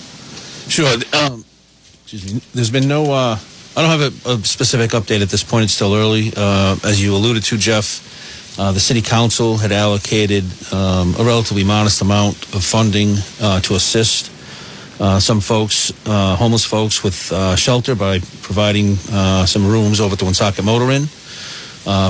[0.69, 0.93] Sure.
[1.13, 1.43] Um,
[2.03, 2.41] excuse me.
[2.53, 3.11] There's been no.
[3.11, 3.37] Uh,
[3.75, 5.65] I don't have a, a specific update at this point.
[5.65, 6.31] It's still early.
[6.35, 8.18] As you alluded to, Jeff,
[8.59, 10.43] uh, the city council had allocated
[10.73, 14.29] um, a relatively modest amount of funding uh, to assist
[14.99, 18.97] uh, some folks, uh, homeless folks, with uh, shelter by providing
[19.47, 21.05] some rooms over at the Woonsocket Motor Inn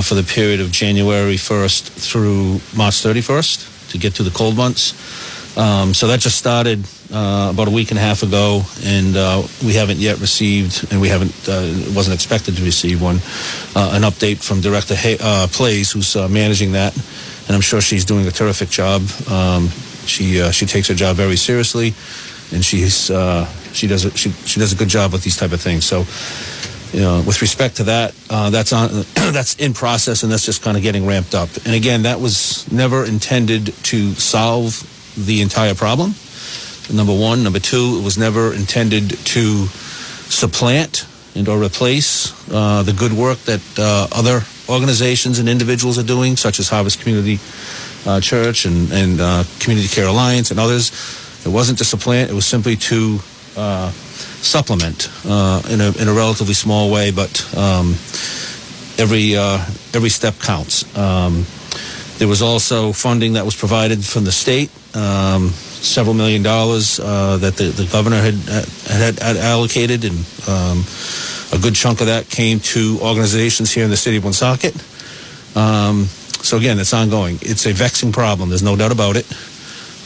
[0.02, 5.56] for the period of January 1st through March 31st to get through the cold months.
[5.56, 9.42] Um, so that just started uh, about a week and a half ago, and uh,
[9.64, 11.62] we haven't yet received, and we haven't uh,
[11.94, 13.16] wasn't expected to receive one,
[13.74, 16.94] uh, an update from Director Hay- uh, Plays, who's uh, managing that,
[17.46, 19.02] and I'm sure she's doing a terrific job.
[19.28, 19.68] Um,
[20.06, 21.94] she she takes her job very seriously,
[22.52, 23.06] and she's
[23.72, 25.84] she does a, she she does a good job with these type of things.
[25.84, 26.04] So.
[26.92, 30.76] You know, with respect to that, that's on that's in process, and that's just kind
[30.76, 31.48] of getting ramped up.
[31.64, 34.82] And again, that was never intended to solve
[35.16, 36.16] the entire problem.
[36.92, 37.42] Number one.
[37.42, 43.38] Number two, it was never intended to supplant and or replace uh, the good work
[43.40, 47.38] that uh, other organizations and individuals are doing, such as Harvest Community
[48.06, 50.90] uh, Church and, and uh, Community Care Alliance and others.
[51.46, 53.18] It wasn't to supplant, it was simply to
[53.56, 57.92] uh, supplement uh, in, a, in a relatively small way, but um,
[58.98, 60.84] every, every step counts.
[60.96, 61.46] Um,
[62.18, 67.36] there was also funding that was provided from the state, um, several million dollars uh,
[67.38, 68.34] that the, the governor had,
[68.86, 70.84] had, had allocated, and um,
[71.52, 74.74] a good chunk of that came to organizations here in the city of Woonsocket.
[75.56, 76.04] Um,
[76.42, 77.38] so again, it's ongoing.
[77.42, 78.48] It's a vexing problem.
[78.48, 79.26] There's no doubt about it.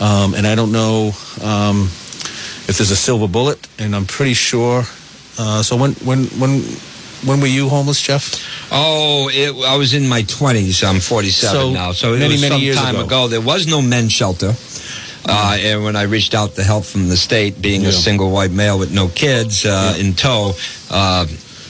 [0.01, 1.09] Um, and I don't know
[1.43, 1.85] um,
[2.67, 4.83] if there's a silver bullet, and I'm pretty sure.
[5.39, 6.63] Uh, so when when when
[7.25, 8.35] when were you homeless, Jeff?
[8.71, 10.85] Oh, it, I was in my 20s.
[10.87, 11.93] I'm 47 So, now.
[11.93, 13.05] So many, many years time ago.
[13.05, 13.29] ago.
[13.29, 14.53] There was no men's shelter.
[15.27, 17.89] Uh, and when I reached out to help from the state, being Yeah.
[17.89, 20.53] a single white male with no kids uh, in tow,
[20.91, 21.27] uh,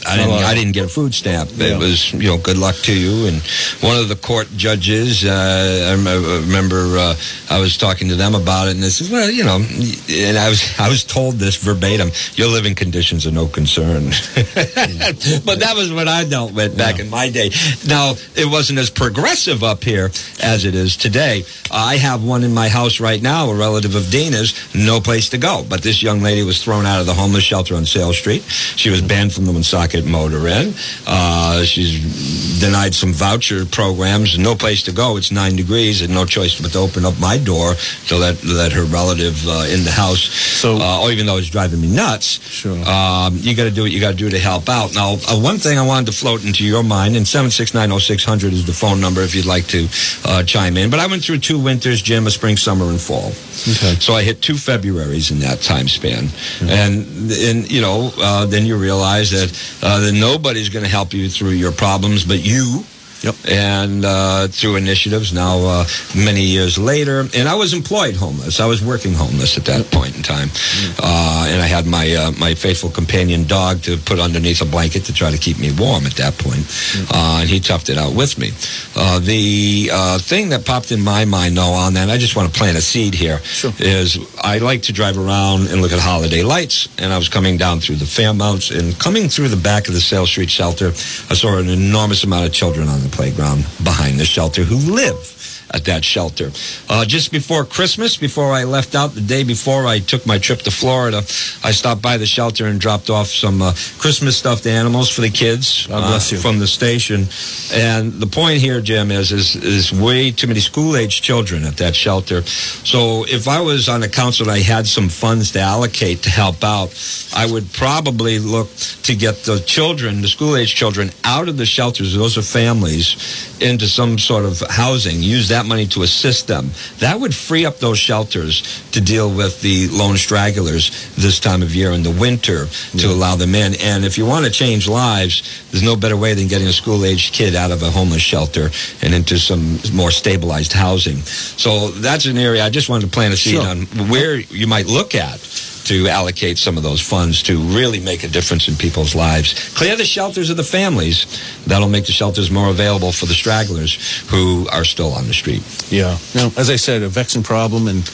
[0.07, 0.33] I didn't.
[0.33, 1.51] I didn't get a food stamp.
[1.55, 1.75] Yeah.
[1.75, 3.27] It was, you know, good luck to you.
[3.27, 3.43] And
[3.81, 7.15] one of the court judges, uh, I remember uh,
[7.51, 10.49] I was talking to them about it, and they said, "Well, you know," and I
[10.49, 15.93] was I was told this verbatim: "Your living conditions are no concern." but that was
[15.93, 17.51] what I dealt with back in my day.
[17.87, 20.11] Now it wasn't as progressive up here
[20.43, 21.45] as it is today.
[21.71, 25.39] I have one in my house right now, a relative of Dina's, no place to
[25.39, 25.65] go.
[25.69, 28.43] But this young lady was thrown out of the homeless shelter on Sale Street.
[28.43, 30.75] She was banned from the Woonsocket Motor Inn.
[31.07, 35.17] Uh, she's denied some voucher programs, no place to go.
[35.17, 37.75] It's nine degrees, and no choice but to open up my door
[38.09, 40.23] to let let her relative uh, in the house.
[40.23, 42.77] So, uh, or even though it's driving me nuts, Sure.
[42.89, 44.95] um, you got to do what you got to do to help out.
[44.95, 47.89] Now, uh, one thing I wanted to float into your mind, and seven six nine
[47.91, 49.87] zero six hundred is the phone number if you'd like to
[50.25, 50.91] uh, chime in.
[50.91, 53.29] But I went through two winters, Jim, a spring, summer, and fall.
[53.69, 53.97] Okay.
[54.01, 56.29] So I hit two Februarys in that time span,
[56.63, 59.51] and and you know, uh, then you realize that
[59.85, 62.83] uh, that nobody's going to help you through your problems, but you.
[63.25, 63.35] Yep.
[63.49, 65.85] And uh, through initiatives now, uh,
[66.15, 68.61] many years later, and I was employed homeless.
[68.61, 70.51] I was working homeless at that point in time,
[70.99, 75.07] uh, and I had my uh, my faithful companion dog to put underneath a blanket
[75.07, 76.69] to try to keep me warm at that point,
[77.15, 78.51] uh, and he toughed it out with me.
[78.95, 82.53] Uh, the uh, thing that popped in my mind, though, on that, I just want
[82.53, 83.41] to plant a seed here,
[83.79, 87.57] is I like to drive around and look at holiday lights, and I was coming
[87.57, 90.89] down through the Fairmounts and coming through the back of the Sale Street shelter,
[91.31, 95.34] I saw an enormous amount of children on the playground behind the shelter who live
[95.75, 96.51] at that shelter.
[96.89, 100.61] Uh, just before Christmas, before I left out, the day before I took my trip
[100.61, 101.19] to Florida,
[101.65, 105.31] I stopped by the shelter and dropped off some uh, Christmas stuffed animals for the
[105.31, 107.27] kids uh, from the station.
[107.73, 111.77] And the point here, Jim, is, is is way too many school age children at
[111.79, 112.43] that shelter.
[112.43, 116.31] So if I was on a council and I had some funds to allocate to
[116.31, 116.91] help out,
[117.35, 118.69] I would probably look
[119.03, 122.15] to get the children, the school age children, out of the shelters.
[122.15, 123.17] Those are families
[123.61, 125.23] into some sort of housing.
[125.23, 126.71] Use that money to assist them.
[126.99, 131.75] That would free up those shelters to deal with the lone stragglers this time of
[131.75, 132.67] year in the winter
[132.99, 133.75] to allow them in.
[133.81, 137.33] And if you want to change lives, there's no better way than getting a school-aged
[137.35, 138.71] kid out of a homeless shelter
[139.03, 141.17] and into some more stabilized housing.
[141.19, 143.67] So that's an area I just wanted to plant a seed Sure.
[143.67, 145.41] on where you might look at
[145.85, 149.75] to allocate some of those funds to really make a difference in people's lives.
[149.75, 151.27] Clear the shelters of the families.
[151.67, 155.63] That'll make the shelters more available for the stragglers who are still on the street.
[155.91, 156.17] Yeah.
[156.35, 158.11] Now, as I said, a vexing problem, and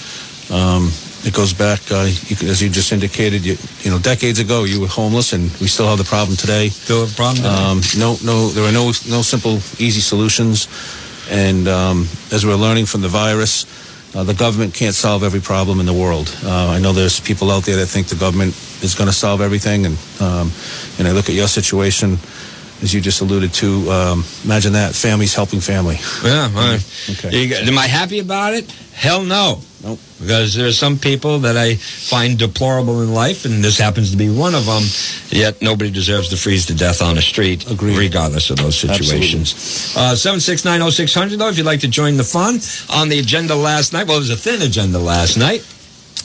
[0.51, 0.91] um,
[1.23, 4.81] it goes back, uh, you, as you just indicated, you, you know, decades ago you
[4.81, 6.69] were homeless, and we still have the problem today.
[6.69, 7.49] Still have a problem today.
[7.49, 10.69] Um, no, no, there are no no simple, easy solutions,
[11.31, 13.67] and um, as we're learning from the virus.
[14.15, 16.37] Uh, the government can't solve every problem in the world.
[16.45, 19.41] Uh, I know there's people out there that think the government is going to solve
[19.41, 20.51] everything, and um,
[20.99, 22.19] and I look at your situation,
[22.83, 23.91] as you just alluded to.
[23.91, 25.99] Um, imagine that families helping family.
[26.25, 26.53] Yeah.
[26.53, 26.81] right.
[27.11, 27.47] Okay.
[27.47, 28.71] You am I happy about it?
[28.93, 29.61] Hell no.
[29.83, 29.99] Nope.
[30.21, 34.17] Because there are some people that I find deplorable in life, and this happens to
[34.17, 34.83] be one of them.
[35.31, 37.97] Yet nobody deserves to freeze to death on a street, Agreed.
[37.97, 39.95] regardless of those situations.
[39.97, 41.39] Uh, Seven six nine zero six hundred.
[41.39, 44.21] Though, if you'd like to join the fun on the agenda last night, well, it
[44.21, 45.65] was a thin agenda last night.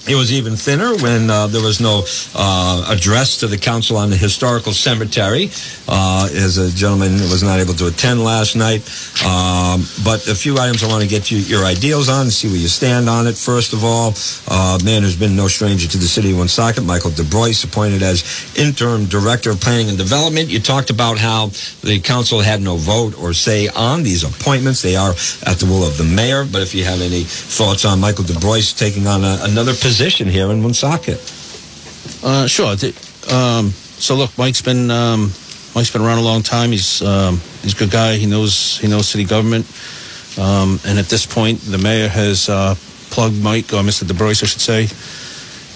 [0.07, 4.11] It was even thinner when uh, there was no uh, address to the council on
[4.11, 5.49] the historical cemetery,
[5.87, 8.85] uh, as a gentleman was not able to attend last night.
[9.25, 12.47] Um, but a few items I want to get you your ideals on, and see
[12.47, 13.35] where you stand on it.
[13.35, 14.13] First of all,
[14.47, 18.21] uh, man who's been no stranger to the city of Woonsocket, Michael DeBrois, appointed as
[18.55, 20.49] interim director of planning and development.
[20.49, 21.47] You talked about how
[21.81, 24.83] the council had no vote or say on these appointments.
[24.83, 25.15] They are
[25.47, 26.45] at the will of the mayor.
[26.45, 30.51] But if you have any thoughts on Michael DeBrois taking on a, another position here
[30.51, 31.19] in Woonsocket.
[32.23, 32.75] Uh, sure.
[33.31, 35.31] Um, so look, Mike's been um,
[35.75, 36.71] Mike's been around a long time.
[36.71, 38.15] He's um, he's a good guy.
[38.15, 39.65] He knows he knows city government.
[40.37, 42.75] Um, and at this point, the mayor has uh,
[43.09, 44.03] plugged Mike, or Mr.
[44.03, 44.89] DeBrois, I should say,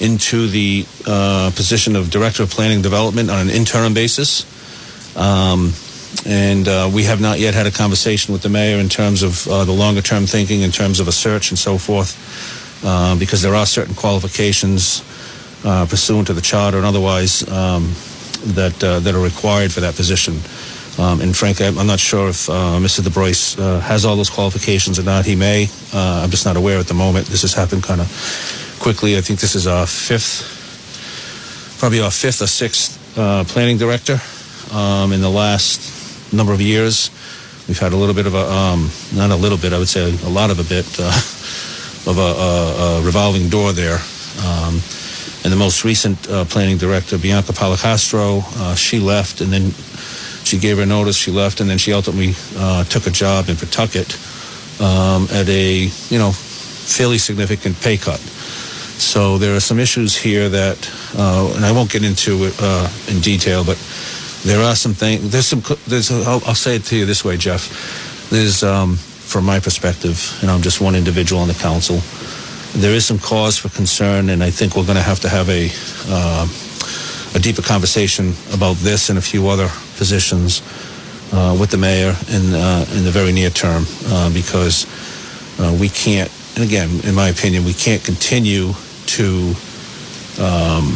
[0.05, 4.45] into the uh, position of director of planning development on an interim basis.
[5.15, 5.73] Um,
[6.25, 9.47] and uh, we have not yet had a conversation with the mayor in terms of
[9.47, 12.17] uh, the longer term thinking, in terms of a search and so forth,
[12.83, 15.03] uh, because there are certain qualifications
[15.65, 17.91] uh, pursuant to the charter and otherwise um,
[18.55, 20.35] that uh, that are required for that position.
[20.97, 23.01] Um, and frankly, I'm not sure if uh, Mr.
[23.01, 25.25] DeBrois uh, has all those qualifications or not.
[25.25, 25.67] He may.
[25.93, 27.27] I'm just not aware at the moment.
[27.27, 29.17] This has happened kind of quickly.
[29.17, 32.97] I think this is our fifth, probably our fifth or sixth
[33.49, 34.19] planning director
[34.73, 37.11] um, in the last number of years.
[37.67, 40.01] We've had a little bit of a, um, not a little bit, I would say
[40.25, 40.85] a lot of a bit
[42.05, 43.99] of a, a, a revolving door there.
[44.45, 44.81] Um,
[45.43, 49.71] and the most recent uh, planning director, Bianca Policastro, uh, she left, and then
[50.43, 51.15] she gave her notice.
[51.15, 54.17] She left, and then she ultimately uh, took a job in Pawtucket
[54.81, 58.19] um, at a you know fairly significant pay cut.
[58.99, 62.89] So there are some issues here that, uh, and I won't get into it uh,
[63.07, 63.77] in detail, but
[64.43, 65.31] there are some things.
[65.31, 65.63] There's some.
[65.87, 66.11] There's.
[66.11, 68.29] A, I'll, I'll say it to you this way, Jeff.
[68.29, 68.97] There's, um,
[69.29, 71.97] from my perspective, and I'm just one individual on the council.
[72.81, 75.49] There is some cause for concern, and I think we're going to have to have
[75.49, 75.69] a
[76.09, 76.47] uh,
[77.35, 80.61] a deeper conversation about this and a few other positions
[81.31, 84.87] uh, with the mayor in uh, in the very near term uh, because
[85.59, 86.31] uh, we can't.
[86.55, 88.73] And again, in my opinion, we can't continue
[89.13, 89.53] to
[90.41, 90.89] um,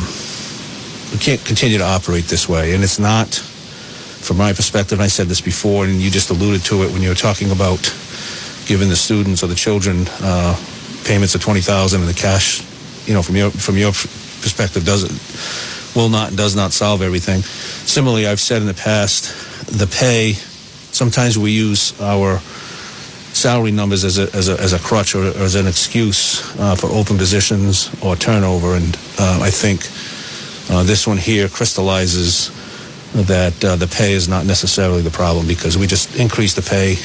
[1.13, 2.74] we can't continue to operate this way.
[2.74, 4.98] And it's not, from my perspective.
[4.98, 7.52] And I said this before, and you just alluded to it when you were talking
[7.52, 7.93] about
[8.65, 10.56] giving the students or the children uh,
[11.06, 12.62] payments of twenty thousand and the cash.
[13.08, 15.12] You know, from your from your perspective, does it
[15.95, 17.41] will not and does not solve everything.
[17.41, 19.32] Similarly, I've said in the past,
[19.67, 20.34] the pay.
[20.34, 22.39] Sometimes we use our
[23.34, 26.76] salary numbers as a, as a, as a crutch or, or as an excuse uh,
[26.76, 28.76] for open positions or turnover.
[28.76, 29.82] And uh, I think
[30.71, 32.52] uh, this one here crystallizes
[33.13, 36.95] that uh, the pay is not necessarily the problem because we just increased the pay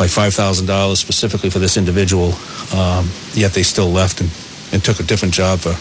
[0.00, 2.32] by $5,000 specifically for this individual,
[2.74, 4.30] um, yet they still left and,
[4.72, 5.76] and took a different job for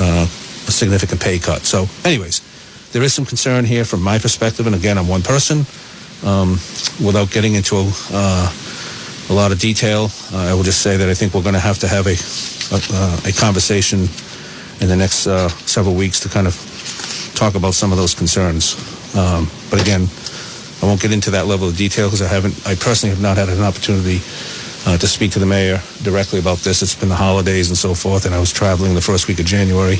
[0.00, 1.60] uh, a significant pay cut.
[1.66, 2.40] So, anyways,
[2.92, 5.66] there is some concern here from my perspective, and again, I'm one person.
[6.24, 6.52] Um,
[7.04, 8.48] without getting into uh,
[9.28, 11.60] a lot of detail, uh, I will just say that I think we're going to
[11.60, 12.16] have to have a
[12.72, 14.08] a, a conversation
[14.80, 16.54] in the next uh, several weeks to kind of
[17.34, 18.74] talk about some of those concerns.
[19.14, 20.08] Um, but again,
[20.82, 22.54] I won't get into that level of detail because I haven't.
[22.66, 24.20] I personally have not had an opportunity
[24.86, 26.82] uh, to speak to the mayor directly about this.
[26.82, 29.46] It's been the holidays and so forth, and I was traveling the first week of
[29.46, 29.98] January.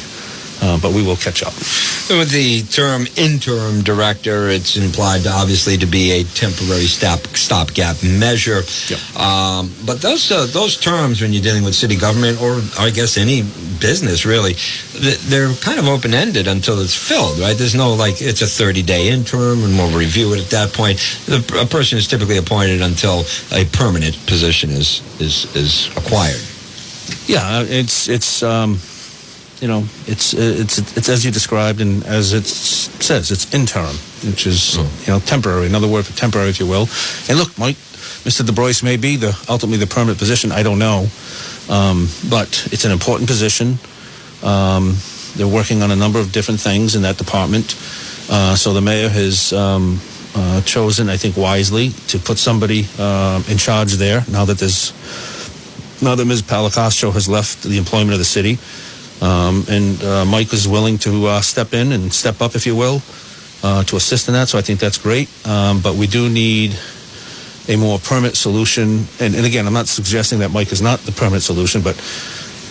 [0.60, 1.54] Uh, but we will catch up.
[2.10, 8.62] With the term interim director, it's implied obviously to be a temporary stop stopgap measure.
[8.88, 9.16] Yep.
[9.16, 13.18] Um, but those uh, those terms, when you're dealing with city government or I guess
[13.18, 13.42] any
[13.78, 14.54] business really,
[15.28, 17.56] they're kind of open ended until it's filled, right?
[17.56, 20.98] There's no like it's a 30 day interim and we'll review it at that point.
[21.26, 26.40] The, a person is typically appointed until a permanent position is is is acquired.
[27.26, 28.78] Yeah, it's it's um,
[29.60, 34.46] you know it's it's it's as you described and as it says it's interim, which
[34.46, 35.66] is you know temporary.
[35.66, 36.88] Another word for temporary, if you will.
[37.28, 37.76] And look, Mike,
[38.24, 38.44] Mr.
[38.46, 40.52] De Boyce may be the ultimately the permanent position.
[40.52, 41.08] I don't know,
[41.68, 43.78] um, but it's an important position.
[44.42, 44.96] Um,
[45.34, 47.76] they're working on a number of different things in that department.
[48.30, 50.00] Uh, so the mayor has um,
[50.34, 54.24] uh, chosen, I think, wisely to put somebody uh, in charge there.
[54.30, 54.92] Now that there's
[56.00, 56.42] now that Ms.
[56.42, 58.58] Policastro has left the employment of the city,
[59.20, 62.76] um, and uh, Mike is willing to uh, step in and step up, if you
[62.76, 63.02] will,
[63.62, 64.48] uh, to assist in that.
[64.48, 65.28] So I think that's great.
[65.46, 66.78] Um, but we do need
[67.68, 69.06] a more permanent solution.
[69.20, 71.96] And, and again, I'm not suggesting that Mike is not the permanent solution, but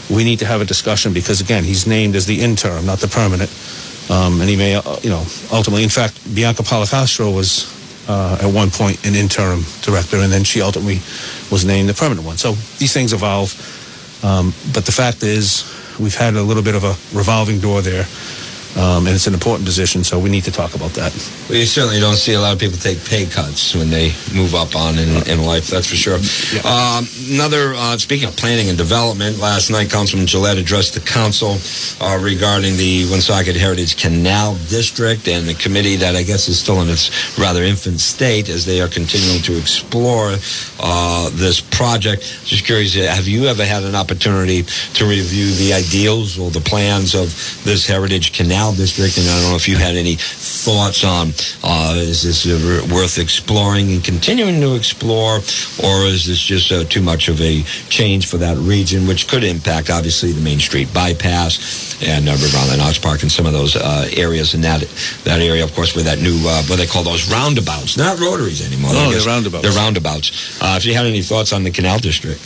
[0.10, 3.08] we need to have a discussion because again, he's named as the interim, not the
[3.08, 3.52] permanent.
[4.10, 7.76] Um, and he may, uh, you know, ultimately, in fact, Bianca Policastro was
[8.08, 11.00] uh, at one point an interim director, and then she ultimately
[11.52, 12.38] was named the permanent one.
[12.38, 13.52] So these things evolve.
[14.24, 18.06] Um, but the fact is, we've had a little bit of a revolving door there.
[18.78, 21.12] Um, and it's an important position, so we need to talk about that.
[21.50, 24.54] Well, you certainly don't see a lot of people take pay cuts when they move
[24.54, 26.20] up on in, in life, that's for sure.
[26.64, 31.58] Um, another, uh, speaking of planning and development, last night Councilman Jalette addressed the council
[32.06, 36.80] uh, regarding the Woonsocket Heritage Canal District and the committee that I guess is still
[36.82, 37.10] in its
[37.40, 40.36] rather infant state as they are continuing to explore
[40.80, 42.22] uh, this project.
[42.46, 44.62] Just curious, have you ever had an opportunity
[44.94, 49.18] to review the ideals or the plans of this Heritage Canal District?
[49.18, 51.30] And I don't know if you had any thoughts on
[51.64, 55.38] uh, is this uh, worth exploring and continuing to explore,
[55.84, 59.44] or is this just uh, too much of a change for that region, which could
[59.44, 63.54] impact obviously the Main Street bypass and uh, River Island Arts Park and some of
[63.54, 64.82] those uh, areas in that
[65.24, 68.66] that area, of course, with that new uh, what they call those roundabouts, not rotaries
[68.66, 68.94] anymore.
[68.94, 69.64] No, they're roundabouts.
[69.64, 70.62] They're roundabouts.
[70.62, 72.42] Uh, if you had any thoughts on the Canal District.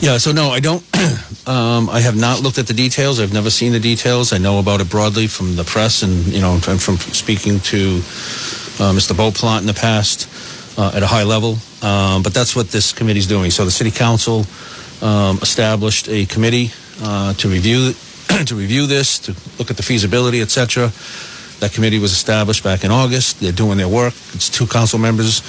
[0.00, 0.82] Yeah, so no, I don't.
[1.46, 3.18] um, I have not looked at the details.
[3.20, 4.32] I've never seen the details.
[4.32, 7.96] I know about it broadly from the press and you know and from speaking to
[8.78, 9.16] uh, Mr.
[9.16, 10.28] Beauplant in the past
[10.78, 11.58] uh, at a high level.
[11.82, 13.50] Um, but that's what this committee is doing.
[13.50, 14.46] So the city council
[15.02, 16.70] um, established a committee
[17.02, 17.92] uh, to review
[18.46, 20.92] to review this, to look at the feasibility, etc.
[21.60, 23.40] That committee was established back in August.
[23.40, 24.14] They're doing their work.
[24.34, 25.40] It's two council members,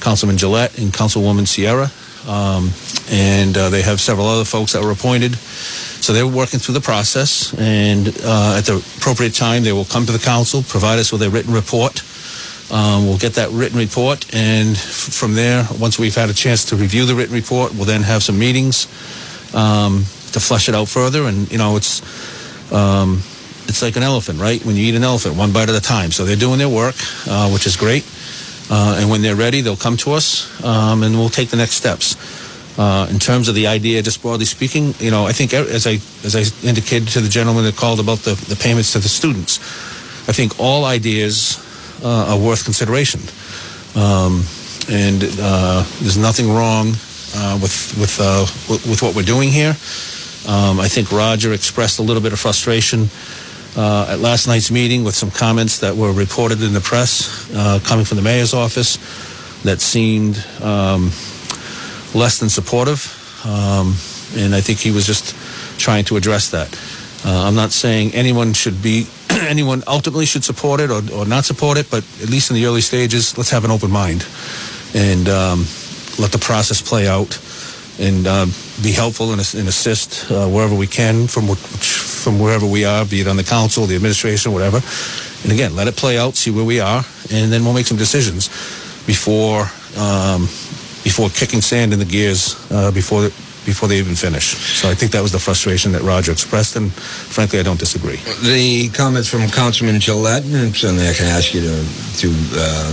[0.00, 1.90] Councilman Jalette and Councilwoman Sierra.
[2.26, 2.70] Um,
[3.10, 5.36] and uh, they have several other folks that were appointed.
[5.36, 10.04] So they're working through the process, and uh, at the appropriate time, they will come
[10.04, 12.02] to the council, provide us with a written report.
[12.70, 16.66] Um, we'll get that written report, and f- from there, once we've had a chance
[16.66, 18.86] to review the written report, we'll then have some meetings
[19.54, 21.24] um, to flesh it out further.
[21.24, 22.02] And you know, it's
[22.72, 23.22] um,
[23.66, 24.62] it's like an elephant, right?
[24.64, 26.10] When you eat an elephant, one bite at a time.
[26.10, 26.96] So they're doing their work,
[27.26, 28.04] uh, which is great.
[28.70, 31.74] Uh, and when they're ready, they'll come to us, um, and we'll take the next
[31.74, 32.16] steps.
[32.78, 35.86] Uh, in terms of the idea, just broadly speaking, you know, I think e- as
[35.86, 39.08] I as I indicated to the gentleman that called about the, the payments to the
[39.08, 39.58] students,
[40.28, 41.58] I think all ideas
[42.02, 43.20] uh, are worth consideration,
[43.94, 44.42] um,
[44.90, 46.94] and uh, there's nothing wrong
[47.36, 48.46] uh, with with, uh,
[48.90, 49.76] with what we're doing here.
[50.48, 53.08] Um, I think Roger expressed a little bit of frustration
[53.76, 57.80] uh, at last night's meeting with some comments that were reported in the press uh,
[57.84, 58.96] coming from the mayor's office
[59.62, 61.06] that seemed um,
[62.14, 63.10] less than supportive.
[63.44, 63.94] Um,
[64.36, 65.34] and I think he was just
[65.78, 66.72] trying to address that.
[67.24, 71.44] Uh, I'm not saying anyone should be, anyone ultimately should support it or, or not
[71.44, 74.26] support it, but at least in the early stages, let's have an open mind
[74.94, 75.60] and um,
[76.18, 77.38] let the process play out
[77.98, 78.46] and uh,
[78.82, 81.58] be helpful and, and assist uh, wherever we can from which,
[82.24, 84.80] from wherever we are, be it on the council, the administration, whatever.
[85.44, 87.98] And again, let it play out, see where we are, and then we'll make some
[87.98, 88.48] decisions
[89.06, 89.68] before
[89.98, 90.48] um,
[91.04, 93.28] before kicking sand in the gears uh, before
[93.64, 94.56] before they even finish.
[94.80, 98.16] So I think that was the frustration that Roger expressed, and frankly, I don't disagree.
[98.42, 101.76] The comments from Councilman Jalette, and certainly I can ask you to,
[102.20, 102.90] to uh,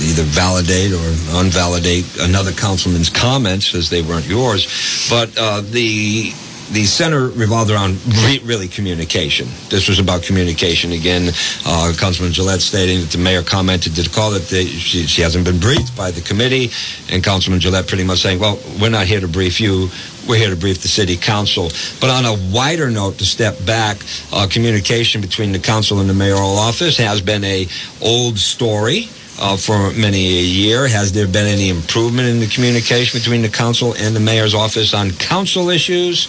[0.00, 1.04] either validate or
[1.36, 4.66] unvalidate another councilman's comments as they weren't yours.
[5.10, 6.32] But uh, the
[6.72, 9.48] the center revolved around re- really communication.
[9.68, 11.32] This was about communication again.
[11.64, 15.22] Uh, Councilman Jalette stating that the mayor commented to the call that they, she, she
[15.22, 16.70] hasn't been briefed by the committee,
[17.10, 19.88] and Councilman Jalette pretty much saying, "Well, we're not here to brief you.
[20.28, 23.98] We're here to brief the city council." But on a wider note, to step back,
[24.32, 27.68] uh, communication between the council and the mayoral office has been a
[28.02, 29.08] old story
[29.38, 30.88] uh, for many a year.
[30.88, 34.94] Has there been any improvement in the communication between the council and the mayor's office
[34.94, 36.26] on council issues?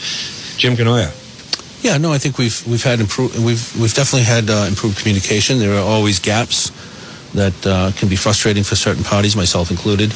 [0.57, 1.13] Jim Cournoyer.
[1.83, 5.59] Yeah, no, I think we've we've had improve we've we've definitely had uh, improved communication.
[5.59, 6.71] There are always gaps
[7.33, 10.09] that uh, can be frustrating for certain parties, myself included.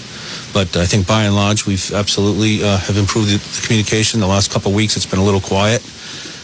[0.54, 4.20] But I think by and large, we've absolutely uh, have improved the, the communication.
[4.20, 5.82] The last couple of weeks, it's been a little quiet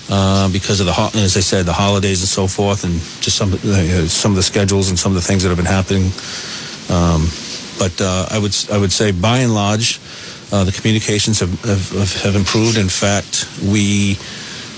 [0.10, 3.54] uh, because of the as I said, the holidays and so forth, and just some
[3.54, 6.12] uh, some of the schedules and some of the things that have been happening.
[6.90, 7.28] Um,
[7.80, 10.00] but uh, I would I would say by and large,
[10.52, 12.78] uh, the communications have, have have improved.
[12.78, 14.18] In fact, we.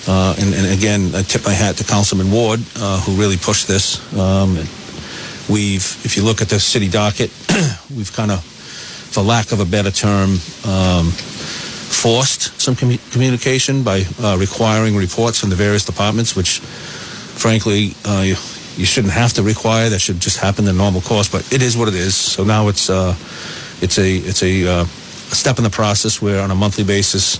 [0.09, 2.59] And, and again, I tip my hat to Councilman Ward,
[3.05, 4.01] who really pushed this.
[4.17, 4.57] Um,
[5.49, 7.31] we've, if you look at the city docket,
[7.95, 11.11] we've kind of, for lack of a better term, um,
[11.89, 18.21] forced some commu- communication by uh, requiring reports from the various departments, which, frankly, uh,
[18.21, 18.35] you,
[18.77, 19.89] you shouldn't have to require.
[19.89, 21.27] That should just happen in the normal course.
[21.27, 22.15] But it is what it is.
[22.15, 23.15] So now it's uh,
[23.81, 27.39] it's a it's a, uh, a step in the process where, on a monthly basis,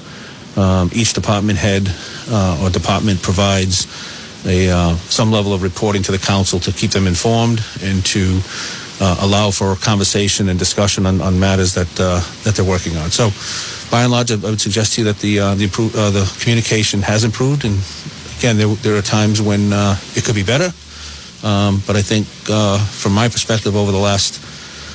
[0.58, 1.88] um, each department head
[2.30, 3.88] uh, or department provides
[4.46, 8.42] a uh, some level of reporting to the council to keep them informed and to
[9.22, 11.88] allow for conversation and discussion on, on matters that
[12.44, 13.12] that they're working on.
[13.12, 13.32] So,
[13.92, 16.10] by and large, I I would suggest to you that the uh, the, improve, uh,
[16.12, 17.66] the communication has improved.
[17.66, 17.78] And
[18.38, 20.72] again, there, there are times when uh, it could be better.
[21.44, 24.40] Um, but I think, uh, from my perspective, over the last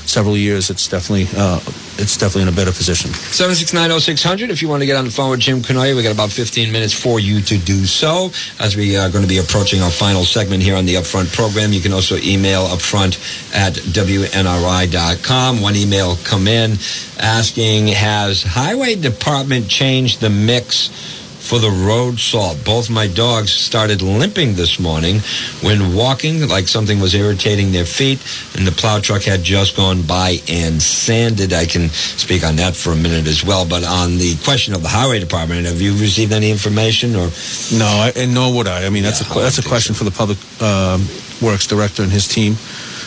[0.07, 1.61] several years, it's definitely uh,
[1.96, 3.11] it's definitely in a better position.
[3.11, 5.94] 7690600 if you want to get on the phone with Jim Cournoyer.
[5.94, 8.30] we got about 15 minutes for you to do so
[8.61, 11.72] as we are going to be approaching our final segment here on the Upfront program.
[11.72, 13.16] You can also email upfront
[13.55, 15.61] at WNRI.com.
[15.61, 16.76] One email come in
[17.20, 20.90] asking, has Highway Department changed the mix
[21.45, 22.57] for the road salt.
[22.64, 25.20] Both my dogs started limping this morning
[25.61, 28.18] when walking, like something was irritating their feet,
[28.57, 31.53] and the plow truck had just gone by and sanded.
[31.53, 33.66] I can speak on that for a minute as well.
[33.68, 37.28] But on the question of the highway department, have you received any information or?
[37.72, 38.86] No, I, and nor would I.
[38.86, 41.07] I mean, that's Yeah, a that's a question for the public um,
[41.42, 42.57] works director and his team.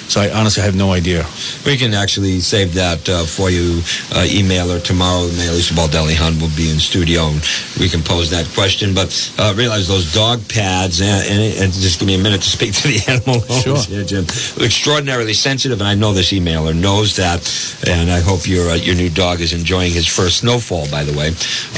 [0.08, 1.26] So I honestly have no idea.
[1.66, 3.82] We can actually save that uh, for you.
[4.14, 5.28] Uh, email or tomorrow.
[5.38, 7.41] Mayor Lisa Baldelli Hunt will be in studio, and
[7.80, 8.93] we can pose that question.
[8.93, 12.49] But uh, realize those dog pads, and, and, and just give me a minute to
[12.49, 13.78] speak to the animal Sure.
[13.84, 14.24] here, Jim.
[14.64, 17.43] Extraordinarily sensitive, and I know this emailer knows that.
[17.88, 20.89] And I hope your uh, your new dog is enjoying his first snowfall.
[20.89, 21.30] By the way,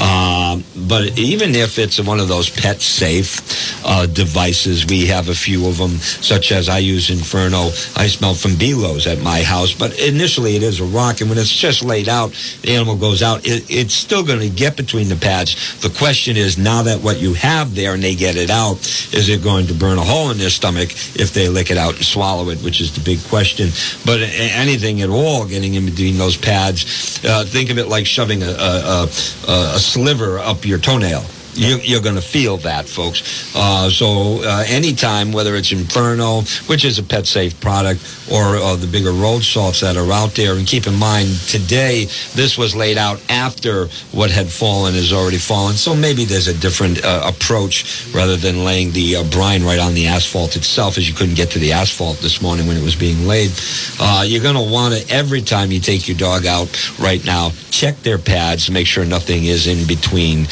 [0.02, 3.40] um, but even if it's one of those pet safe
[3.84, 7.70] uh, devices, we have a few of them, such as I use Inferno.
[7.96, 11.38] I smell from Belos at my house, but initially it is a rock, and when
[11.38, 13.46] it's just laid out, the animal goes out.
[13.46, 15.80] It, it's still going to get between the pads.
[15.80, 18.76] The question is now that what you have there and they get it out,
[19.14, 21.94] is it going to burn a hole in their stomach if they lick it out
[21.94, 23.70] and swallow it, which is the big question.
[24.04, 28.42] But anything at all getting in between those pads, uh, think of it like shoving
[28.42, 29.08] a, a,
[29.48, 31.24] a, a sliver up your toenail.
[31.54, 33.54] You, you're going to feel that, folks.
[33.54, 38.76] Uh, so uh, anytime, whether it's Inferno, which is a pet safe product, or uh,
[38.76, 42.74] the bigger road salts that are out there, and keep in mind today this was
[42.74, 45.74] laid out after what had fallen has already fallen.
[45.74, 49.94] So maybe there's a different uh, approach rather than laying the uh, brine right on
[49.94, 52.96] the asphalt itself, as you couldn't get to the asphalt this morning when it was
[52.96, 53.50] being laid.
[53.98, 57.50] Uh, you're going to want to every time you take your dog out right now,
[57.70, 60.44] check their pads, make sure nothing is in between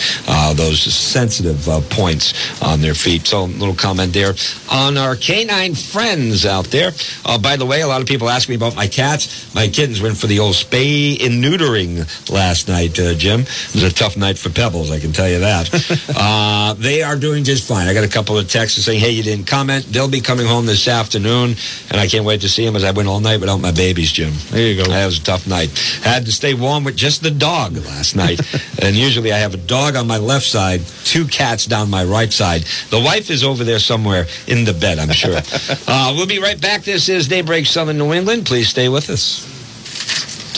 [0.57, 3.27] those sensitive uh, points on their feet.
[3.27, 4.35] So, a little comment there
[4.71, 6.93] on our canine friends out there.
[7.25, 9.55] Uh, by the way, a lot of people ask me about my cats.
[9.55, 13.41] My kittens went for the old spay and neutering last night, uh, Jim.
[13.41, 15.71] It was a tough night for Pebbles, I can tell you that.
[16.17, 17.89] uh, they are doing just fine.
[17.89, 19.85] I got a couple of texts saying, hey, you didn't comment.
[19.87, 21.55] They'll be coming home this afternoon,
[21.91, 24.13] and I can't wait to see them as I went all night without my babies,
[24.13, 24.33] Jim.
[24.51, 24.89] There you go.
[24.89, 25.71] That was a tough night.
[26.03, 28.41] Had to stay warm with just the dog last night.
[28.83, 32.33] and usually I have a dog on my left side, two cats down my right
[32.33, 32.63] side.
[32.91, 35.41] The wife is over there somewhere in the bed, I'm sure.
[35.87, 36.83] uh, we'll be right back.
[36.83, 38.47] This is Daybreak Southern New England.
[38.47, 39.59] Please stay with us.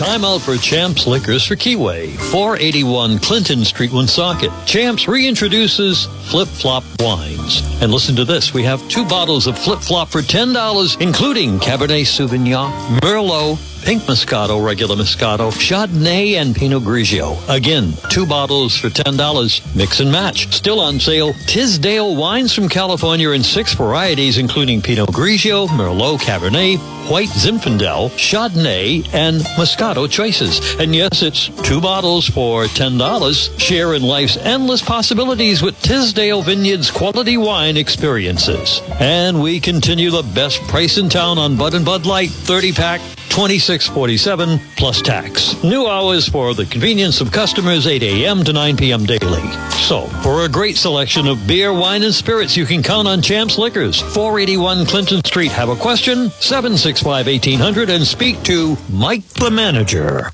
[0.00, 4.50] Time out for Champs Liquors for Keyway, 481 Clinton Street, Woonsocket.
[4.64, 7.60] Champs reintroduces Flip Flop Wines.
[7.82, 8.54] And listen to this.
[8.54, 14.64] We have two bottles of Flip Flop for $10, including Cabernet Sauvignon, Merlot, Pink Moscato,
[14.64, 17.36] regular Moscato, Chardonnay, and Pinot Grigio.
[17.48, 19.74] Again, two bottles for $10.
[19.74, 20.52] Mix and match.
[20.54, 21.32] Still on sale.
[21.46, 26.78] Tisdale wines from California in six varieties, including Pinot Grigio, Merlot, Cabernet,
[27.10, 30.60] White Zinfandel, Chardonnay, and Moscato choices.
[30.76, 33.58] And yes, it's two bottles for $10.
[33.58, 38.80] Share in life's endless possibilities with Tisdale Vineyards quality wine experiences.
[39.00, 43.00] And we continue the best price in town on Bud and Bud Light 30 pack
[43.30, 45.62] 2647 plus tax.
[45.62, 48.42] New hours for the convenience of customers 8 a.m.
[48.44, 49.06] to 9 p.m.
[49.06, 49.48] daily.
[49.70, 53.56] So, for a great selection of beer, wine, and spirits, you can count on Champs
[53.56, 55.52] Liquors, 481 Clinton Street.
[55.52, 56.30] Have a question?
[56.40, 60.32] 765 1800 and speak to Mike the manager.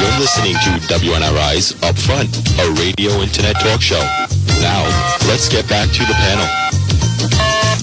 [0.00, 4.00] You're listening to WNRI's Upfront, a radio internet talk show.
[4.60, 4.82] Now,
[5.28, 6.79] let's get back to the panel.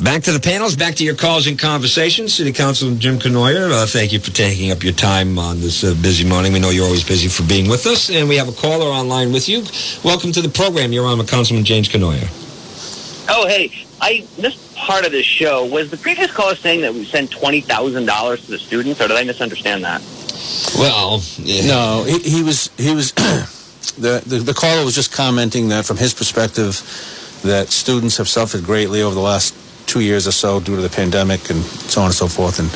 [0.02, 2.36] Back to the panels, back to your calls and conversations.
[2.36, 5.95] City Councilman Jim Cournoyer, uh, thank you for taking up your time on this uh,
[6.02, 6.54] busy morning.
[6.54, 9.32] We know you're always busy for being with us, and we have a caller online
[9.32, 9.64] with you.
[10.04, 10.91] Welcome to the program.
[10.91, 12.28] You're on with Councilman James Cournoyer.
[13.30, 15.66] Oh, hey, I missed part of this show.
[15.66, 19.08] Was the previous caller saying that we sent twenty thousand dollars to the students, or
[19.08, 20.02] did I misunderstand that?
[20.78, 23.12] Well, no, he, he was he was
[23.98, 26.82] the, the the caller was just commenting that from his perspective
[27.43, 29.56] that students have suffered greatly over the last
[29.88, 32.70] two years or so due to the pandemic and so on and so forth, and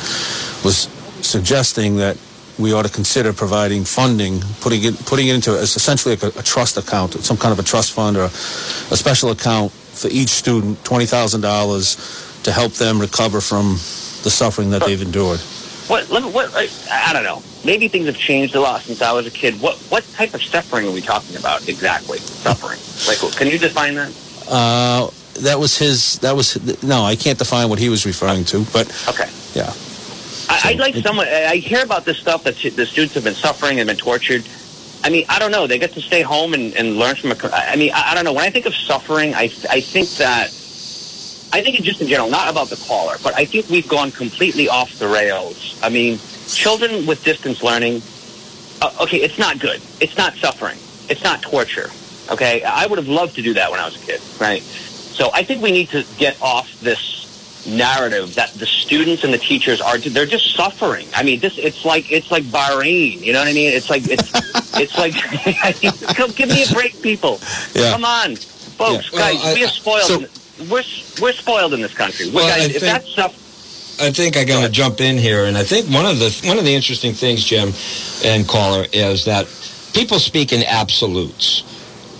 [0.64, 0.88] was
[1.24, 2.16] suggesting that
[2.58, 6.42] we ought to consider providing funding, putting it putting it into essentially like a, a
[6.42, 8.32] trust account, some kind of a trust fund or a,
[8.90, 11.96] a special account for each student, twenty thousand dollars
[12.42, 13.74] to help them recover from
[14.24, 15.40] the suffering that they've endured.
[15.88, 16.10] What?
[16.10, 16.50] Let me, what?
[16.54, 17.42] I, I don't know.
[17.64, 19.60] Maybe things have changed a lot since I was a kid.
[19.60, 19.76] What?
[19.88, 22.18] What type of suffering are we talking about exactly?
[22.18, 22.78] Suffering?
[23.06, 24.12] Like, can you define that?
[24.48, 25.10] Uh,
[25.40, 26.18] that was his.
[26.20, 27.02] That was no.
[27.04, 29.28] I can't define what he was referring to, but Okay.
[29.54, 29.72] yeah.
[30.48, 31.26] I, I'd like someone.
[31.28, 34.44] I hear about this stuff that the students have been suffering and been tortured.
[35.04, 35.66] I mean, I don't know.
[35.66, 37.36] They get to stay home and, and learn from a.
[37.52, 38.32] I mean, I, I don't know.
[38.32, 40.48] When I think of suffering, I I think that
[41.54, 44.10] I think it just in general, not about the caller, but I think we've gone
[44.10, 45.78] completely off the rails.
[45.82, 46.18] I mean,
[46.48, 48.02] children with distance learning.
[48.80, 49.80] Uh, okay, it's not good.
[50.00, 50.78] It's not suffering.
[51.08, 51.90] It's not torture.
[52.30, 54.62] Okay, I would have loved to do that when I was a kid, right?
[55.12, 59.38] So I think we need to get off this narrative that the students and the
[59.38, 61.06] teachers are they're just suffering.
[61.14, 63.20] I mean, this it's like it's like Bahrain.
[63.20, 63.72] You know what I mean?
[63.72, 64.30] It's like it's
[64.78, 65.14] it's like
[66.16, 67.40] come give me a break, people.
[67.74, 67.92] Yeah.
[67.92, 69.18] Come on, folks, Yeah.
[69.18, 70.02] Well, guys, I- we are spoiled.
[70.02, 70.28] so- in-
[70.68, 70.84] we're
[71.20, 72.30] we're spoiled in this country.
[72.30, 73.38] Well, guys, if think- that's stuff.
[74.00, 76.58] I think I got to jump in here, and I think one of the one
[76.58, 77.72] of the interesting things, Jim
[78.24, 79.46] and caller, is that
[79.92, 81.62] people speak in absolutes.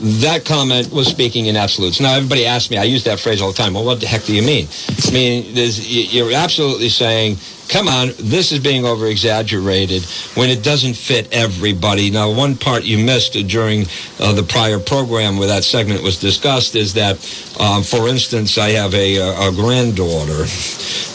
[0.01, 2.01] That comment was speaking in absolutes.
[2.01, 3.75] Now, everybody asks me, I use that phrase all the time.
[3.75, 4.67] Well, what the heck do you mean?
[5.07, 7.37] I mean, you're absolutely saying,
[7.69, 10.03] come on, this is being over exaggerated
[10.35, 12.11] when it doesn't fit everybody.
[12.11, 13.87] Now, one part you missed during
[14.19, 17.15] uh, the prior program where that segment was discussed is that,
[17.61, 20.45] um, for instance, I have a, a, granddaughter.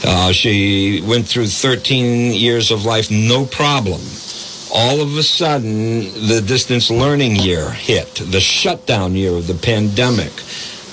[0.06, 4.00] Uh, she went through 13 years of life, no problem
[4.74, 10.32] all of a sudden the distance learning year hit, the shutdown year of the pandemic.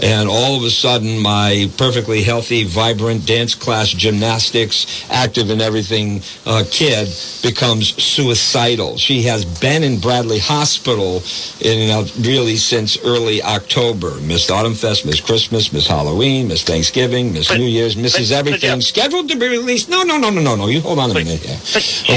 [0.02, 6.20] and all of a sudden my perfectly healthy, vibrant dance class, gymnastics, active and everything
[6.46, 7.06] uh, kid
[7.42, 8.98] becomes suicidal.
[8.98, 11.22] She has been in Bradley Hospital
[11.60, 14.18] in uh, really since early October.
[14.22, 18.80] Missed Autumn Fest, Miss Christmas, Miss Halloween, Miss Thanksgiving, Miss New Year's, misses but, everything.
[18.80, 19.88] Jeff- Scheduled to be released.
[19.88, 20.66] No, no, no, no, no, no.
[20.66, 21.58] You hold on a minute here.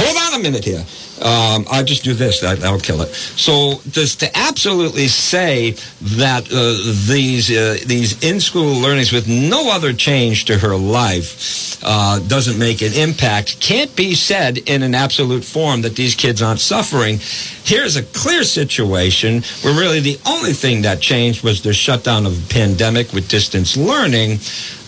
[0.01, 0.83] Hold on a minute here.
[1.21, 2.41] Um, I'll just do this.
[2.41, 3.09] That, that'll kill it.
[3.09, 9.71] So, just to absolutely say that uh, these uh, these in school learnings with no
[9.71, 14.93] other change to her life uh, doesn't make an impact can't be said in an
[14.95, 17.19] absolute form that these kids aren't suffering.
[17.63, 22.47] Here's a clear situation where really the only thing that changed was the shutdown of
[22.49, 24.39] pandemic with distance learning.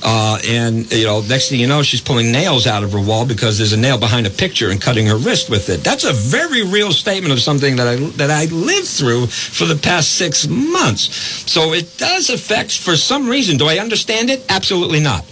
[0.02, 3.26] Uh, and you know, next thing you know, she's pulling nails out of her wall
[3.26, 5.84] because there's a nail behind a picture and cutting her wrist with it.
[5.84, 9.76] That's a very real statement of something that I that I lived through for the
[9.76, 11.14] past six months.
[11.52, 13.58] So it does affect for some reason.
[13.58, 14.46] Do I understand it?
[14.50, 15.26] Absolutely not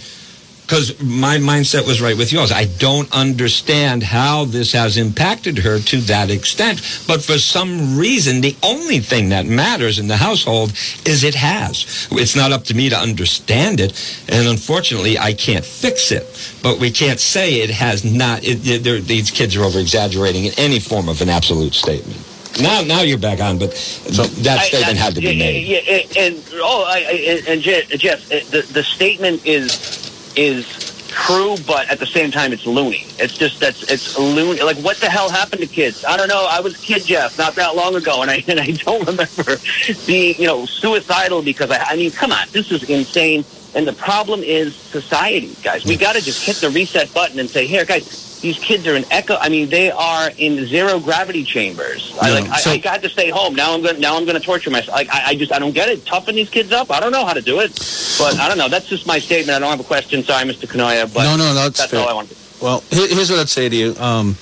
[0.68, 2.51] because my mindset was right with yours.
[2.51, 6.80] I don't understand how this has impacted her to that extent.
[7.07, 10.72] But for some reason, the only thing that matters in the household
[11.05, 12.09] is it has.
[12.11, 13.93] It's not up to me to understand it.
[14.28, 16.26] And unfortunately, I can't fix it.
[16.61, 18.43] But we can't say it has not.
[18.43, 22.22] It, it, these kids are over exaggerating in any form of an absolute statement.
[22.59, 25.65] Now, now you're back on, but that statement I- had to be made.
[25.65, 30.07] Yeah, and, and oh, I, I, and Jeff, the the statement is
[30.38, 30.66] is
[31.10, 33.16] true, but at the same time, it's loony.
[33.20, 34.62] It's just that's it's loony.
[34.64, 36.00] Like, what the hell happened to kids?
[36.08, 36.48] I don't know.
[36.50, 39.62] I was kid, Jeff, not that long ago, and I and I don't remember
[40.06, 41.86] being you know suicidal because I.
[41.92, 43.46] I mean, come on, this is insane.
[43.76, 45.86] And the problem is society, guys.
[45.86, 48.04] We got to just hit the reset button and say, here, guys.
[48.42, 49.36] These kids are in echo.
[49.36, 52.16] I mean, they are in zero gravity chambers.
[52.22, 52.50] I like.
[52.50, 53.56] I, so- I got to stay home.
[53.56, 54.00] Now I'm going.
[54.00, 54.96] Now I'm going to torture myself.
[54.96, 55.52] Like I, I just.
[55.52, 56.06] I don't get it.
[56.06, 56.92] Toughen these kids up.
[56.92, 57.72] I don't know how to do it,
[58.20, 58.70] but I don't know.
[58.70, 59.56] That's just my statement.
[59.56, 60.24] I don't have a question.
[60.24, 60.68] Sorry, Mr.
[60.68, 62.00] Cournoyer, but No, no, that's that's fair.
[62.02, 62.38] all I wanted.
[62.62, 63.96] Well, here's what I'd say to you.
[64.00, 64.36] Um,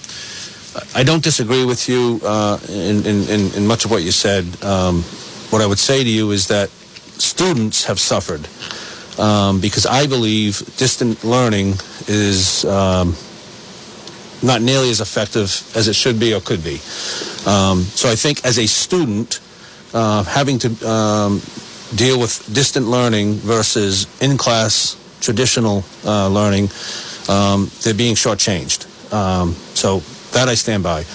[0.94, 4.46] I don't disagree with you uh, in, in, in, in much of what you said.
[4.64, 5.02] Um,
[5.52, 8.48] what I would say to you is that students have suffered
[9.20, 11.76] um, because I believe distant learning
[12.08, 13.16] is um,
[14.46, 16.76] not nearly as effective as it should be or could be.
[17.46, 19.40] Um, so I think as a student,
[19.94, 21.42] uh, having to um,
[21.96, 26.70] deal with distant learning versus in-class traditional uh, learning,
[27.28, 28.92] um, they're being shortchanged.
[29.14, 30.00] Um, so
[30.34, 31.06] that I stand by.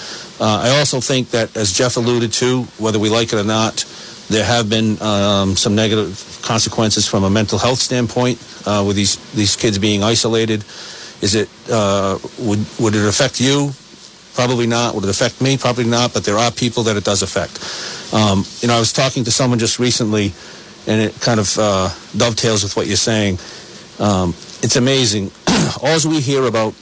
[0.40, 3.84] Uh, I also think that, as Jeff alluded to, whether we like it or not,
[4.30, 9.16] there have been um, some negative consequences from a mental health standpoint uh, with these
[9.34, 10.64] these kids being isolated.
[11.20, 13.72] Is it uh, would would it affect you?
[14.34, 14.94] Probably not.
[14.94, 15.58] Would it affect me?
[15.58, 16.14] Probably not.
[16.14, 17.58] But there are people that it does affect.
[18.14, 20.32] Um, you know, I was talking to someone just recently,
[20.86, 23.38] and it kind of uh, dovetails with what you're saying.
[23.98, 24.30] Um,
[24.62, 25.30] it's amazing.
[25.82, 26.74] All we hear about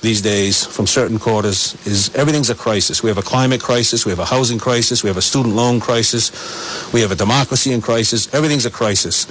[0.00, 3.02] these days from certain quarters is everything's a crisis.
[3.02, 5.80] We have a climate crisis, we have a housing crisis, we have a student loan
[5.80, 8.32] crisis, we have a democracy in crisis.
[8.32, 9.26] Everything's a crisis,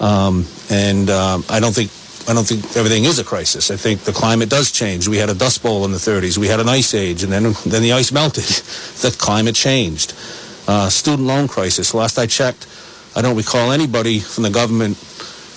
[0.00, 1.90] um, and um, I don't think
[2.30, 3.72] I don't think everything is a crisis.
[3.72, 5.08] I think the climate does change.
[5.08, 6.38] We had a dust bowl in the 30s.
[6.38, 8.44] We had an ice age, and then then the ice melted.
[9.02, 10.14] the climate changed.
[10.68, 11.92] Uh, student loan crisis.
[11.92, 12.68] Last I checked,
[13.16, 14.96] I don't recall anybody from the government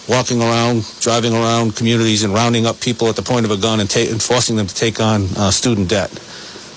[0.10, 3.80] walking around, driving around communities and rounding up people at the point of a gun
[3.80, 6.10] and, ta- and forcing them to take on uh, student debt.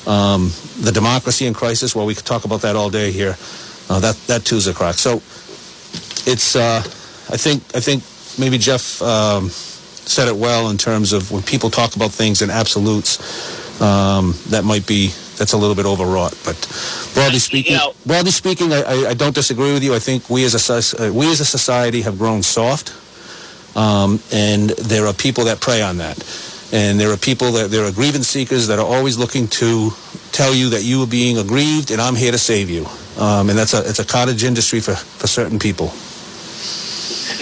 [0.07, 3.38] Um, the democracy in crisis, well, we could talk about that all day here.
[3.88, 4.97] Uh, that that too is a crack.
[4.97, 5.22] So
[6.30, 6.80] it's, uh,
[7.32, 8.05] I think, I think
[8.38, 9.49] maybe Jeff um,
[10.07, 13.18] said it well in terms of when people talk about things in absolutes,
[13.80, 16.34] um, that might be that's a little bit overwrought.
[16.44, 16.57] But
[17.14, 17.74] broadly speaking,
[18.07, 19.94] broadly speaking, I, I, I don't disagree with you.
[19.94, 22.94] I think we as a uh, we as a society have grown soft,
[23.76, 26.18] um, and there are people that prey on that.
[26.72, 29.90] And there are people that there are grievance seekers that are always looking to
[30.32, 32.86] tell you that you are being aggrieved, and I'm here to save you.
[33.18, 35.92] Um, and that's a it's a cottage industry for, for certain people.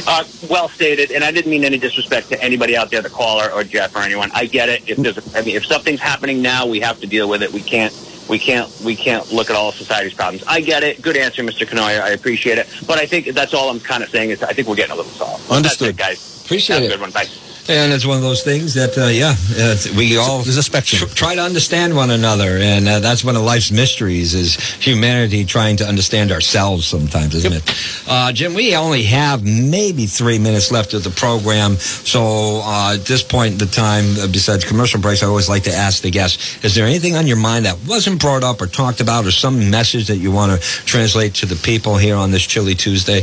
[0.06, 3.50] Uh, well stated, and I didn't mean any disrespect to anybody out there, the caller
[3.50, 4.30] or Jeff or anyone.
[4.34, 4.88] I get it.
[4.88, 7.52] If there's, a, I mean, if something's happening now, we have to deal with it.
[7.52, 7.92] We can't,
[8.28, 10.44] we can't, we can't look at all of society's problems.
[10.46, 11.00] I get it.
[11.00, 11.66] Good answer, Mr.
[11.66, 12.00] Cournoyer.
[12.02, 12.68] I appreciate it.
[12.86, 14.96] But I think that's all I'm kind of saying is I think we're getting a
[14.96, 15.50] little soft.
[15.50, 15.96] Understood.
[15.96, 16.44] That's it, guys.
[16.44, 16.86] Appreciate Have it.
[16.86, 17.10] a good one.
[17.10, 17.26] Bye.
[17.66, 21.08] And it's one of those things that, uh, yeah, uh, we all there's a spectrum.
[21.08, 25.46] tr- try to understand one another, and uh, that's one of life's mysteries is humanity
[25.46, 26.86] trying to understand ourselves.
[26.86, 28.04] Sometimes, isn't it?
[28.06, 33.06] Uh, Jim, we only have maybe three minutes left of the program, so uh, at
[33.06, 36.10] this point in the time, uh, besides commercial breaks, I always like to ask the
[36.10, 39.30] guests: Is there anything on your mind that wasn't brought up or talked about, or
[39.30, 43.22] some message that you want to translate to the people here on this chilly Tuesday?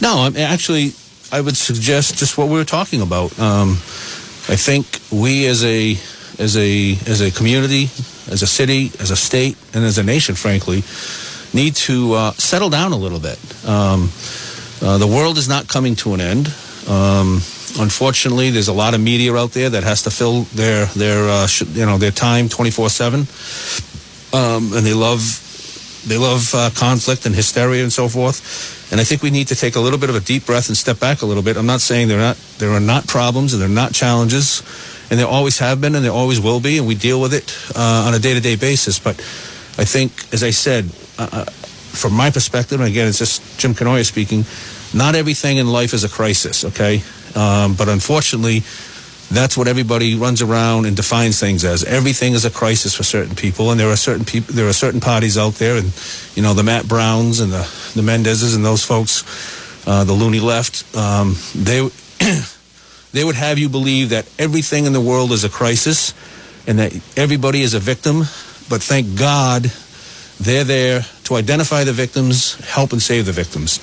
[0.00, 0.92] No, I'm actually,
[1.34, 3.36] I would suggest just what we were talking about.
[3.40, 3.70] Um,
[4.46, 5.98] I think we as a
[6.38, 7.90] as a as a community,
[8.30, 10.84] as a city, as a state, and as a nation, frankly,
[11.52, 13.38] need to uh, settle down a little bit.
[13.66, 14.12] Um,
[14.80, 16.46] uh, the world is not coming to an end.
[16.88, 17.42] Um,
[17.80, 21.46] unfortunately, there's a lot of media out there that has to fill their their uh,
[21.48, 23.26] sh- you know their time 24 seven,
[24.32, 25.20] um, and they love
[26.06, 28.73] they love uh, conflict and hysteria and so forth.
[28.90, 30.76] And I think we need to take a little bit of a deep breath and
[30.76, 31.56] step back a little bit.
[31.56, 34.62] I'm not saying there are not there are not problems and there are not challenges,
[35.10, 37.56] and there always have been and there always will be, and we deal with it
[37.76, 38.98] uh, on a day to day basis.
[38.98, 39.16] But
[39.78, 43.74] I think, as I said, uh, uh, from my perspective, and again, it's just Jim
[43.74, 44.44] Cournoyer speaking.
[44.96, 47.02] Not everything in life is a crisis, okay?
[47.34, 48.62] Um, but unfortunately,
[49.30, 51.84] that's what everybody runs around and defines things as.
[51.84, 55.00] Everything is a crisis for certain people, and there are certain people, there are certain
[55.00, 55.92] parties out there, and
[56.34, 59.24] you know the Matt Browns and the the Mendezes and those folks,
[59.86, 60.84] uh, the loony left.
[60.96, 61.88] Um, they
[63.12, 66.14] they would have you believe that everything in the world is a crisis,
[66.66, 68.20] and that everybody is a victim.
[68.68, 69.64] But thank God,
[70.40, 73.80] they're there to identify the victims, help and save the victims,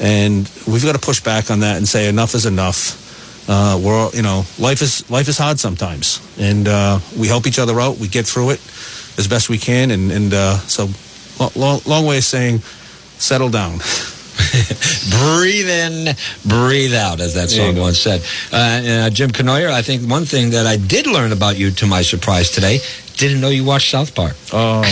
[0.00, 3.09] and we've got to push back on that and say enough is enough
[3.50, 7.58] uh, we're you know life is life is hard sometimes, and uh, we help each
[7.58, 7.98] other out.
[7.98, 8.60] We get through it
[9.18, 10.88] as best we can, and and uh, so
[11.56, 12.60] long, long way of saying,
[13.18, 13.78] settle down.
[15.10, 16.14] breathe in,
[16.46, 18.22] breathe out, as that song once said.
[18.52, 21.86] Uh, uh, Jim Cournoyer, I think one thing that I did learn about you, to
[21.86, 22.78] my surprise today,
[23.16, 24.34] didn't know you watched South Park.
[24.52, 24.82] Oh.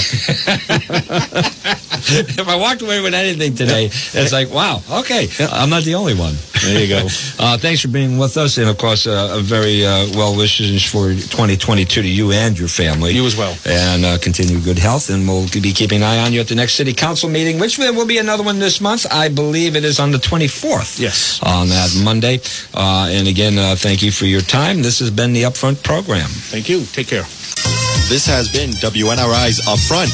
[2.00, 6.14] if I walked away with anything today, it's like, wow, okay, I'm not the only
[6.14, 6.34] one.
[6.62, 7.06] There you go.
[7.38, 10.84] uh, thanks for being with us, and of course, uh, a very uh, well wishes
[10.84, 13.12] for 2022 to you and your family.
[13.12, 13.56] You as well.
[13.66, 16.54] And uh, continue good health, and we'll be keeping an eye on you at the
[16.54, 19.06] next city council meeting, which there will be another one this month.
[19.10, 21.00] I believe it is on the 24th.
[21.00, 21.40] Yes.
[21.42, 22.40] On that Monday.
[22.74, 24.82] Uh, and again, uh, thank you for your time.
[24.82, 26.28] This has been the Upfront program.
[26.28, 26.84] Thank you.
[26.84, 27.24] Take care.
[28.09, 30.11] This has been WNRI's Upfront,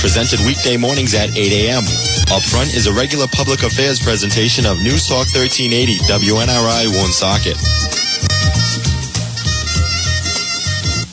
[0.00, 1.82] presented weekday mornings at 8 a.m.
[2.28, 7.56] Upfront is a regular public affairs presentation of News Talk 1380 WNRI Woonsocket.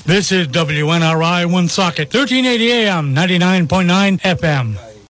[0.05, 4.94] This is WNRI Woonsocket, 1380 AM, 99.9 FM.